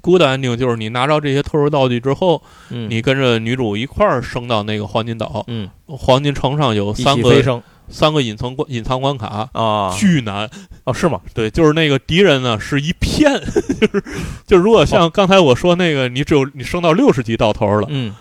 [0.00, 5.44] 孤单定就是你拿着这些特殊道具之后，你跟着女主一块儿升到那个黄金岛。
[5.48, 7.62] 嗯，黄金城上有三个。
[7.90, 10.46] 三个隐藏关隐藏关卡啊，巨难
[10.84, 11.18] 哦，是吗？
[11.32, 13.32] 对，就是那个敌人呢，是一片，
[13.80, 14.04] 就是
[14.46, 18.14] 就如果像刚才我说那个，你只有你升到六十级到头了，嗯，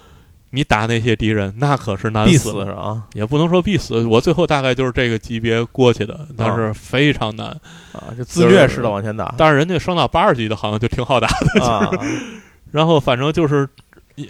[0.52, 7.48] 你打那些敌人，那可是难死是啊，也不能说必死，我最后大概就是这个级别过去的，但是非常难。
[7.94, 9.34] 啊，就自虐式的往前打。
[9.38, 11.90] 但是人家升到八十级的，好像就挺好打的，啊，
[12.72, 13.68] 然后反正就是。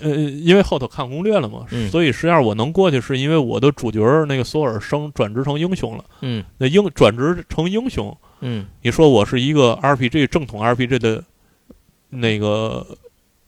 [0.02, 6.04] 呃，因为后头看攻略了嘛，所以实际上我能过去，是因为我的主角那个索尔升转职成英雄了。
[6.20, 11.24] 嗯，那英转职成英雄，嗯，你说我是一个 RPG 正统 RPG 的，
[12.10, 12.86] 那个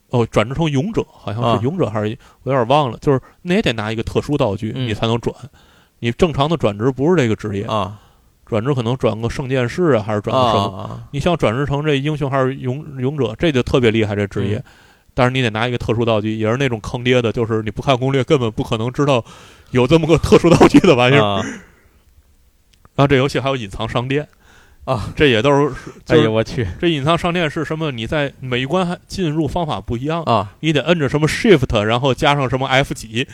[0.10, 5.36] 哦，转职成勇者，好像是勇者还是我有点忘了，就是那也得拿一个特殊道具你才能转。
[6.00, 8.00] 你正常的转职不是这个职业啊，
[8.46, 11.02] 转职可能转个圣剑士啊，还是转个什么？
[11.12, 14.64] 你像转职成这英雄还是勇勇者，这就特别厉害这职业。
[15.14, 19.24] 但是你得拿一个特殊道具，也是那种坑爹的，就是你不看攻略根本不可能知道
[19.72, 21.44] 有这么个特殊道具的玩意儿。
[22.96, 24.28] 然后这游戏还有隐藏商店
[24.90, 25.72] 啊， 这也都是。
[26.08, 26.68] 哎呀，我去！
[26.82, 27.92] 这隐藏商店是什么？
[27.92, 33.28] 你在每一关还进入方法不一样啊，你得摁着什么 Shift，然后加上什么 F 几，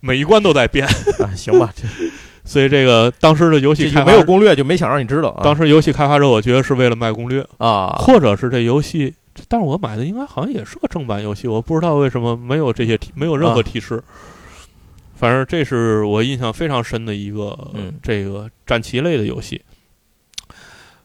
[0.00, 0.86] 每一关都在变。
[0.86, 1.86] 啊行吧，这
[2.46, 5.38] 所以这个当时的游戏开没有攻略，就没想让你知道。
[5.44, 9.14] 当时游戏开发者，我觉得是为了卖攻略啊，或者是这游戏，
[9.48, 14.02] 但是我买的应该好像也是个正版游戏，我不知道为什么没有这些提，没有任何提示。
[15.14, 19.60] 反正这是我印象非常深的一个嗯这个战棋类的游戏。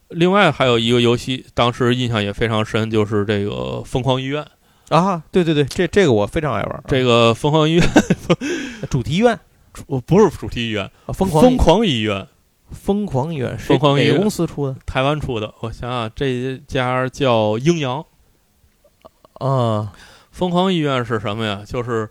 [0.10, 3.52] 另外还有一个游戏，当时印象也非常深，就是这个
[3.84, 4.46] 《疯狂医院》
[4.96, 6.84] 啊，对对对，这这个我非常爱玩。
[6.88, 7.84] 这个《疯狂医院》
[8.90, 9.40] 主题医院，
[9.86, 12.28] 我不是主题医院，疯狂疯狂医院，
[12.72, 14.76] 疯狂医院，疯狂医院公司出的？
[14.86, 15.54] 台湾出的。
[15.60, 18.04] 我想想，这家叫阴阳
[19.34, 19.94] 啊。
[20.32, 21.62] 疯狂医院是什么呀？
[21.66, 22.10] 就是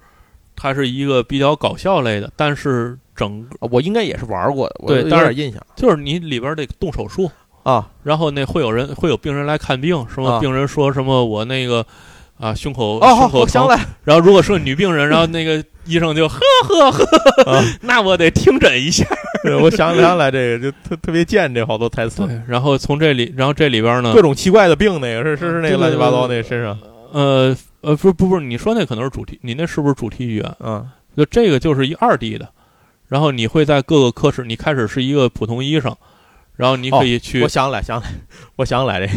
[0.55, 5.61] 它是一个比较搞笑类的，但是整个我应该也是玩过的，对，有点印象。
[5.75, 7.29] 就是你里边得动手术。
[7.69, 11.85] 啊，然后那会有人会有病人来看病，什么病人说什么我那个
[12.39, 13.69] 啊胸口胸口疼，
[14.05, 19.05] 然后如果是个女病人，然后那个医生就呵呵呵， 那我得听诊一下。
[19.61, 22.27] 我想起来这个就特特别贱，这好多台词。
[22.47, 26.77] 然后从这里，然后这里边呢，各种奇怪的病，那个是是是那个乱七八糟那个身上。
[27.13, 30.55] 呃呃，不不不，你说那可能是主题，你那是不是主题医院？
[30.61, 32.49] 嗯，就这个就是一二 D 的，
[33.09, 35.95] 然后你会在各个科室，你开始是一个普通医生。
[36.59, 38.09] 然后你可以去，我想起来，想来，
[38.57, 39.13] 我想来这个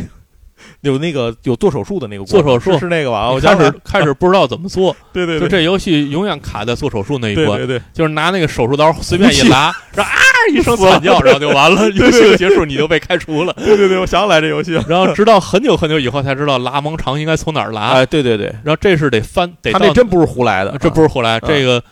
[0.81, 2.77] 有那个有做手术的那个做手术。
[2.77, 3.31] 是那个吧？
[3.31, 10.21] 我开始开始不知道怎么做， 对对，就这游戏永远卡在做手术那一关，对对，就是拿那个手术刀随便一拉，然后啊
[10.53, 13.51] 一声惨叫，然后就完了，游戏就结束，你就被开除了。
[13.53, 17.93] 对对对，我想起来这游戏，然后直到很久很久以后才知道拉盲肠应该从哪儿拉。
[17.93, 21.83] 哎，对对对，然后这是得翻，得他那真不是胡来的，这不是胡来，这个。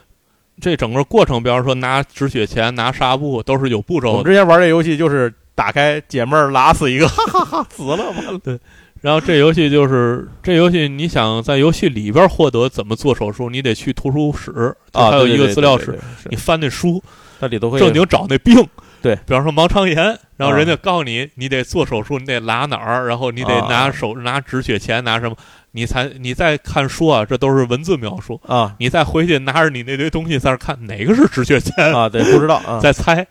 [0.61, 4.17] 这整个过程，比方说拿止血钳、拿纱布，都是有步骤的。
[4.19, 8.39] 我之前玩这游戏就是打开解闷拉死一个，哈哈哈，死了完了。
[8.39, 8.59] 对，
[9.01, 15.97] 然后这游戏就是这游戏，你想在游戏里边获得怎么做手术，你得去图书室，还有一个资料室，
[16.29, 17.01] 你翻那书，
[17.39, 18.55] 那里头会正经找那病。
[19.01, 19.95] 对，比方说盲肠炎，
[20.35, 25.35] 然后人家告诉你，你得做手术，你得拉哪儿，然后你得拿手拿止血钳，拿什么。
[25.71, 28.75] 你才你再看书啊，这都是文字描述啊！
[28.79, 32.09] 你再回去拿着你那堆东西在那看，哪个是止血钳啊？
[32.09, 33.25] 对，不知道， 再猜。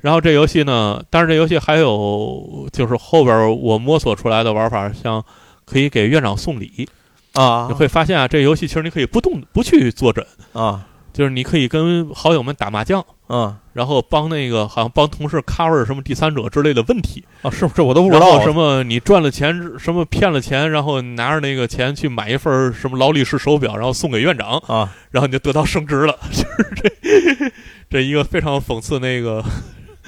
[0.00, 5.24] 然后这游戏呢，但是这游戏还有就是后边我摸索出来的玩法，像
[5.64, 6.88] 可以给院长送礼
[7.34, 7.66] 啊。
[7.68, 10.86] 你会发现啊，这游戏其实你可以不动不去坐诊啊。
[11.12, 17.24] 就是你可以跟好友们打麻将，嗯，然后帮那个好像帮同事 cover 什么第三者之类的问题。
[17.40, 27.52] 啊，是不是我都不知道什么你赚了钱，什么骗了钱，然后拿着那个钱去买一份什么劳力士手表，然后送给院长啊，然后你就得到升职了， 就是这
[27.88, 29.42] 这一个非常讽刺那个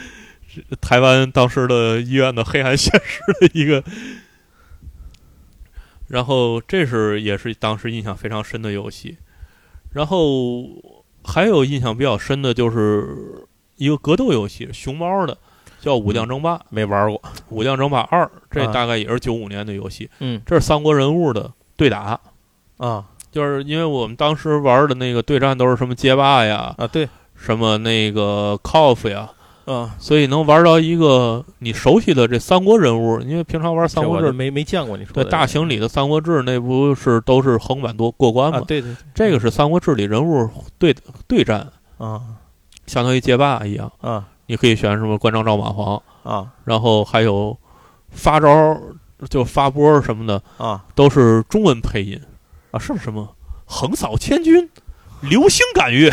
[0.82, 3.82] 台湾当时的医院的黑暗现实的一个，
[6.08, 9.16] 然后这是也是当时印象非常深的游戏，
[9.92, 10.95] 然后。
[11.26, 13.44] 还有印象比较深的就是
[13.76, 15.36] 一个格斗游戏，熊猫的，
[15.80, 17.20] 叫《武将争霸》，没玩过。
[17.50, 20.08] 《武将争霸二》这大概也是九五年的游戏。
[20.20, 22.18] 嗯，这是三国人物的对打
[22.78, 29.30] 啊，就是因为我们当时玩的那个对战都是什么街霸呀，啊对，什么那个 COF 呀。
[29.66, 34.96] 嗯，所以能玩到一个你熟悉的这三国人物，因为平常玩三国志没没见过。
[34.96, 38.60] 你说对大型里的三国志，那不是都是横版多过关吗？
[38.60, 40.48] 对对，这个是三国志里人物
[40.78, 40.94] 对
[41.26, 42.22] 对战啊，
[42.86, 44.28] 相当于街霸一样啊。
[44.46, 47.58] 你可以选什么关张赵马黄啊，然后还有
[48.10, 48.80] 发招
[49.28, 52.20] 就发波什么的啊，都是中文配音
[52.70, 54.70] 啊，是什么横扫千军。
[55.22, 56.10] 流星赶月，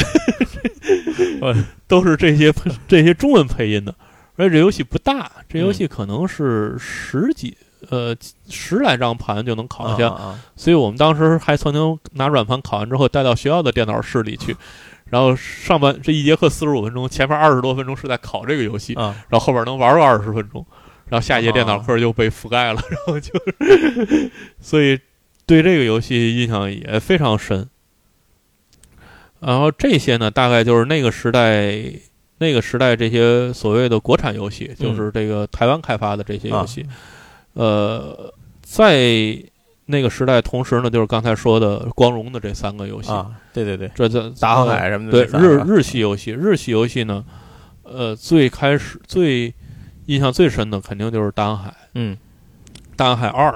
[1.87, 2.53] 都是这些
[2.87, 3.93] 这些中文配音的。
[4.35, 7.55] 而且这游戏不大，这游戏可能是十几
[7.89, 8.15] 呃
[8.49, 10.09] 十来张盘就能考下。
[10.55, 14.55] 所以我们当时还曾经拿软盘考完之后带到学校的电脑室里去，
[15.05, 20.65] 然后上半这一节课四十五分钟，前面二十多分钟是在考这个游戏，然后后边能玩个二十分钟，
[21.09, 24.99] 然后下一节电脑课就被覆盖了，然后就是， 所以
[25.45, 27.69] 对这个游戏印象也非常深。
[29.45, 31.83] 然后这些呢，大概就是那个时代，
[32.37, 36.85] 那个时代这些所谓的国产游戏，就是这个台湾开发的这些游戏。
[37.53, 39.37] 呃，在
[39.85, 43.11] 那个时代，同时呢，就是刚才说的光荣的这三个游戏。
[43.11, 45.25] 啊，对对对，这这大航海什么的。
[45.25, 47.23] 对日日系游戏，日系游戏呢，
[47.83, 49.53] 呃，最开始最
[50.05, 51.73] 印象最深的肯定就是大航海。
[51.95, 52.17] 嗯，
[52.95, 53.51] 大航海二，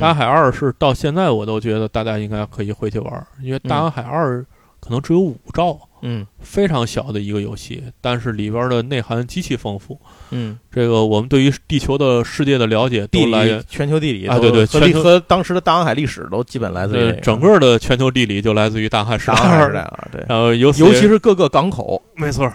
[0.00, 4.44] 大航海二是到现在我都觉得大家应该可以回去玩，因为大航海二。
[4.84, 9.98] 可能只有五兆，嗯，非常小的一个游戏，但是里边的内涵极其丰富。
[10.30, 22.52] 嗯，这个我们对于地球的世界的了解，地理全球地理啊，对对，和和当时的大航海历史都基本来自于整个的全球地理就来自于大航海时代啊，对，然后尤尤其是各个港口，没错，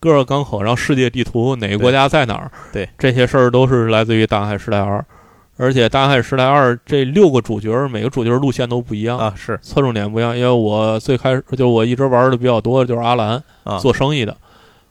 [0.00, 5.04] 各个港口，然后世界地图哪个国家在哪儿，对，这些事儿都是来自于大航海时代二。
[5.60, 10.34] 而且《大海时代二》这六个主角，每个主角路线都不一样啊，是侧重点不一样。
[10.34, 13.42] 因为我最开始就我一直玩的比较多的就是阿兰，
[13.80, 14.36] 做生意的，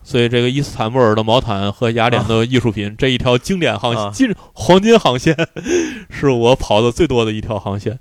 [0.04, 5.34] 所以这个伊斯坦布尔的毛毯和雅典的艺术品 这一条经典航金黄金航线，
[6.12, 7.98] 是我跑的最多的一条航线。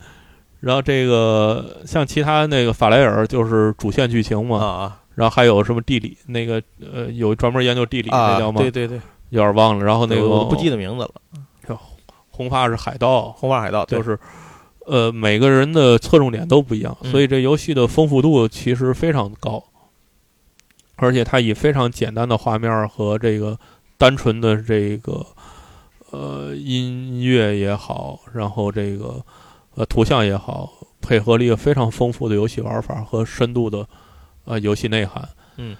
[0.58, 8.60] 然后这个像其他那个法莱尔就是主线剧情嘛，啊，然后还有什么地理那个呃有专门研究地理那叫吗？
[8.60, 9.84] 对对对，有点忘了。
[9.84, 11.10] 然后那个我不记得名字了。
[12.36, 14.18] 红发是海盗，红发海盗就是，
[14.84, 19.64] 呃，每个人的侧重点都不一样，所以这游戏的丰富度其实非常高，
[20.96, 23.58] 而且它以非常简单的画面和这个
[23.96, 25.24] 单纯的这个
[26.10, 29.24] 呃音乐也好，然后这个
[29.74, 30.70] 呃图像也好，
[31.00, 33.88] 配合了一个非常丰富的游戏玩法和深度的
[34.44, 35.26] 呃游戏内涵。
[35.56, 35.74] 嗯，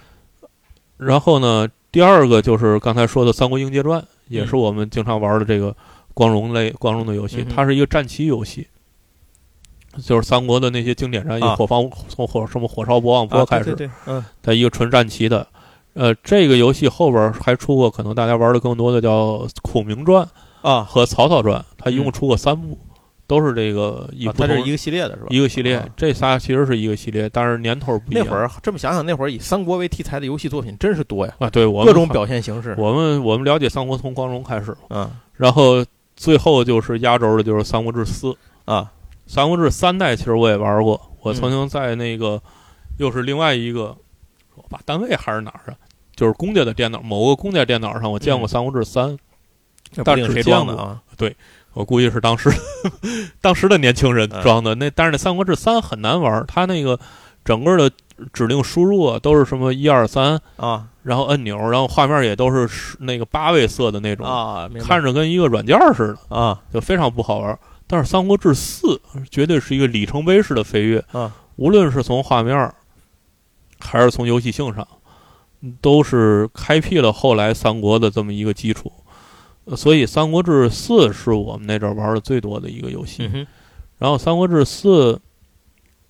[0.97, 5.75] 然后呢，第二个就是刚才说的《三国英杰传》，也是我们经常玩的这个。
[6.17, 8.65] 光荣类光荣的游戏，它是一个战棋游戏，
[10.03, 15.45] 就是三国的那些经典战役，火方从火什么火烧博望坡开始，嗯，的一个纯战棋的。
[15.93, 20.27] 呃，这个游戏后边还出过可能大家玩的更多的叫《孔明传》
[20.67, 22.75] 啊和《曹操传》，它一共出过三部，
[23.27, 25.27] 都是这个一它是一个系列的是吧？
[25.29, 28.25] 一个系列，这仨其实是一个系列，但是年头不一样。
[28.25, 31.47] 那会儿这么想想，那会儿以三国为题材的游戏作品真是多呀啊！
[31.47, 32.73] 对，我各种表现形式。
[32.79, 35.85] 我们我们了解三国从光荣开始，嗯，然后。
[36.17, 38.27] 最后就是压轴的，就是《三国志四》
[38.65, 38.91] 啊，
[39.33, 42.41] 《三国志》三代其实我也玩过，我曾经在那个
[42.97, 43.95] 又是另外一个，
[44.55, 45.77] 我把单位还是哪儿啊？
[46.15, 49.09] 就是公家的电脑，某个公家电脑上我见过《三国志三》，
[50.03, 50.99] 但是谁装的啊？
[51.15, 51.35] 对，
[51.73, 52.49] 我估计是当时
[53.39, 54.73] 当时的年轻人装的。
[54.73, 56.99] 那但是那《三国志三》很难玩，它那个
[57.45, 57.95] 整个的
[58.33, 60.87] 指令输入啊都是什么一二三啊。
[61.03, 67.57] 然后按钮，然后画面也都是那个八位色的那种啊，看着跟一个软件似的啊，就非常不好玩。
[67.87, 68.87] 但是《三国志四》
[69.31, 72.69] 绝对是一个里程碑式的飞跃啊，无论是从画面
[73.79, 74.85] 还是从游戏性上，
[75.79, 78.91] 都是开辟了后来三国的这么一个基础。
[79.75, 83.23] 所以，《三国志四》是我们那阵玩的最多的一个游戏。
[83.97, 85.13] 然后，《三国志四》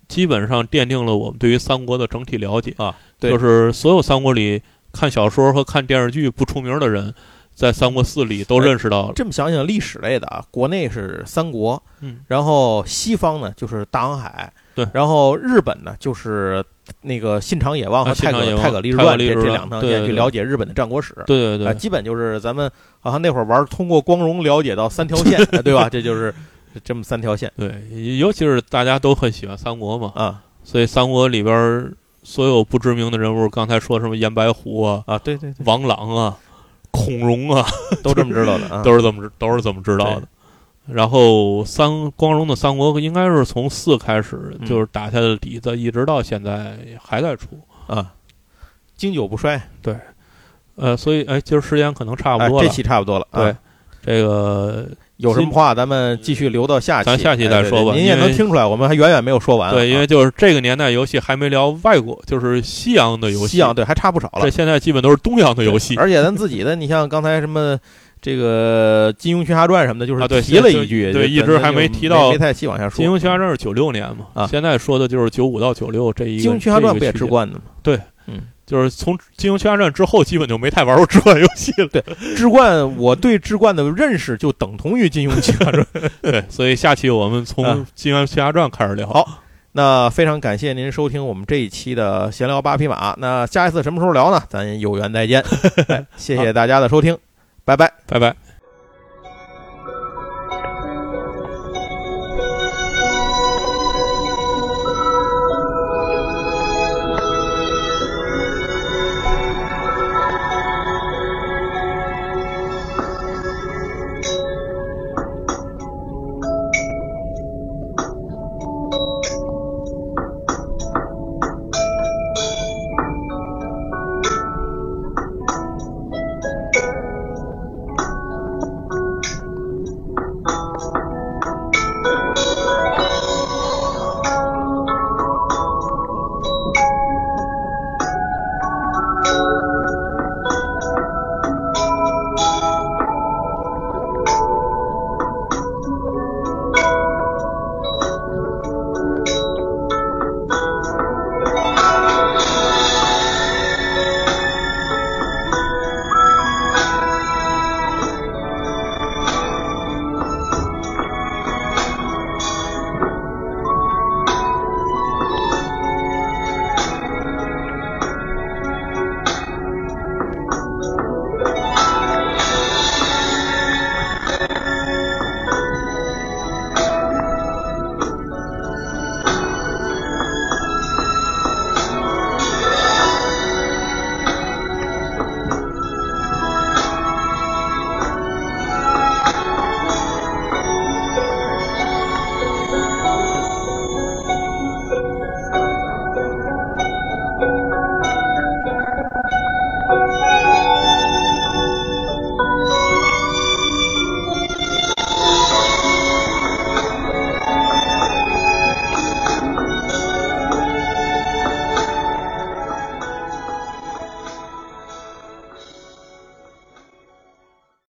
[0.08, 4.62] 基本上奠定了我们对于三国的整体了解啊，就是所有三国里。
[4.94, 7.14] 看小说和看电视剧不出名的人，
[7.54, 9.14] 在《三国四》里都认识到了。
[9.14, 16.64] 这么想想，历史类的啊，国内是三国，嗯，然后西方呢就是大航海，对，然后日本呢就是
[17.02, 21.14] 那个信长野望和太阁太阁立志传这这两趟线去了解日本的战国史。
[21.28, 25.88] 对对对，基本就是咱们好像那会儿玩通过光荣了解到三条线， 对吧？
[25.90, 26.34] 这就是
[26.84, 27.52] 这么三条线。
[27.58, 31.94] 对，尤其是大家都很喜欢三国嘛，啊，所以三国里边。
[32.24, 36.38] 所有不知名的人物，刚才说什么颜白虎啊啊，对对对，王朗啊，
[36.92, 37.66] 孔融啊，
[38.04, 40.28] 都这么知道的， 都是这么都是这么知道的。
[40.88, 47.48] 然后三光荣的三国应该是从四开始就是打下的底子，一直到现在还在出
[47.88, 48.14] 啊，
[48.98, 49.62] 经久不衰。
[49.82, 49.98] 对，
[50.76, 53.26] 呃，所以哎，今儿时间可能差不多了，这期差不多了。
[53.32, 53.56] 对，
[54.02, 54.86] 这个。
[55.18, 57.94] 有什么话，咱们继续留到下期，咱下期再说吧。
[57.94, 59.74] 您也能听出来，我们还远远没有说完。
[59.74, 63.48] 对，因为就是这个年代游戏还没聊外国，就是西洋的游戏。
[63.48, 64.42] 西洋对，还差不少了。
[64.42, 65.96] 这现在基本都是东洋的游戏。
[65.98, 67.78] 而且咱自己的，你像刚才什么
[68.22, 72.96] 这个《金庸群侠传》什么的，就是提了一句，对，一直还没提到，没太细往下说。
[72.98, 74.26] 《金庸群侠传》是九六年嘛？
[74.36, 76.40] 啊，现在说的就是九五到九六这一。
[76.40, 77.62] 金庸群侠传不也直观的吗？
[77.82, 78.02] 对，嗯。
[78.68, 81.88] 就是从《金庸群侠传》之后，基本就没太玩过志冠游戏了。
[81.88, 82.04] 对，
[82.36, 85.88] 志冠，我对志冠的认识就等同于《金庸群侠传》。
[86.22, 87.66] 对，所以下期我们从
[87.96, 89.08] 《金庸群侠传》开始聊。
[89.08, 89.42] 好，
[89.72, 93.16] 那非常感谢您收听我们这一期的闲聊八匹马。
[93.18, 94.44] 那下一次什么时候聊呢？
[94.50, 95.42] 咱有缘再见。
[96.18, 97.18] 谢谢大家的收听，
[97.64, 98.47] 拜拜，拜拜。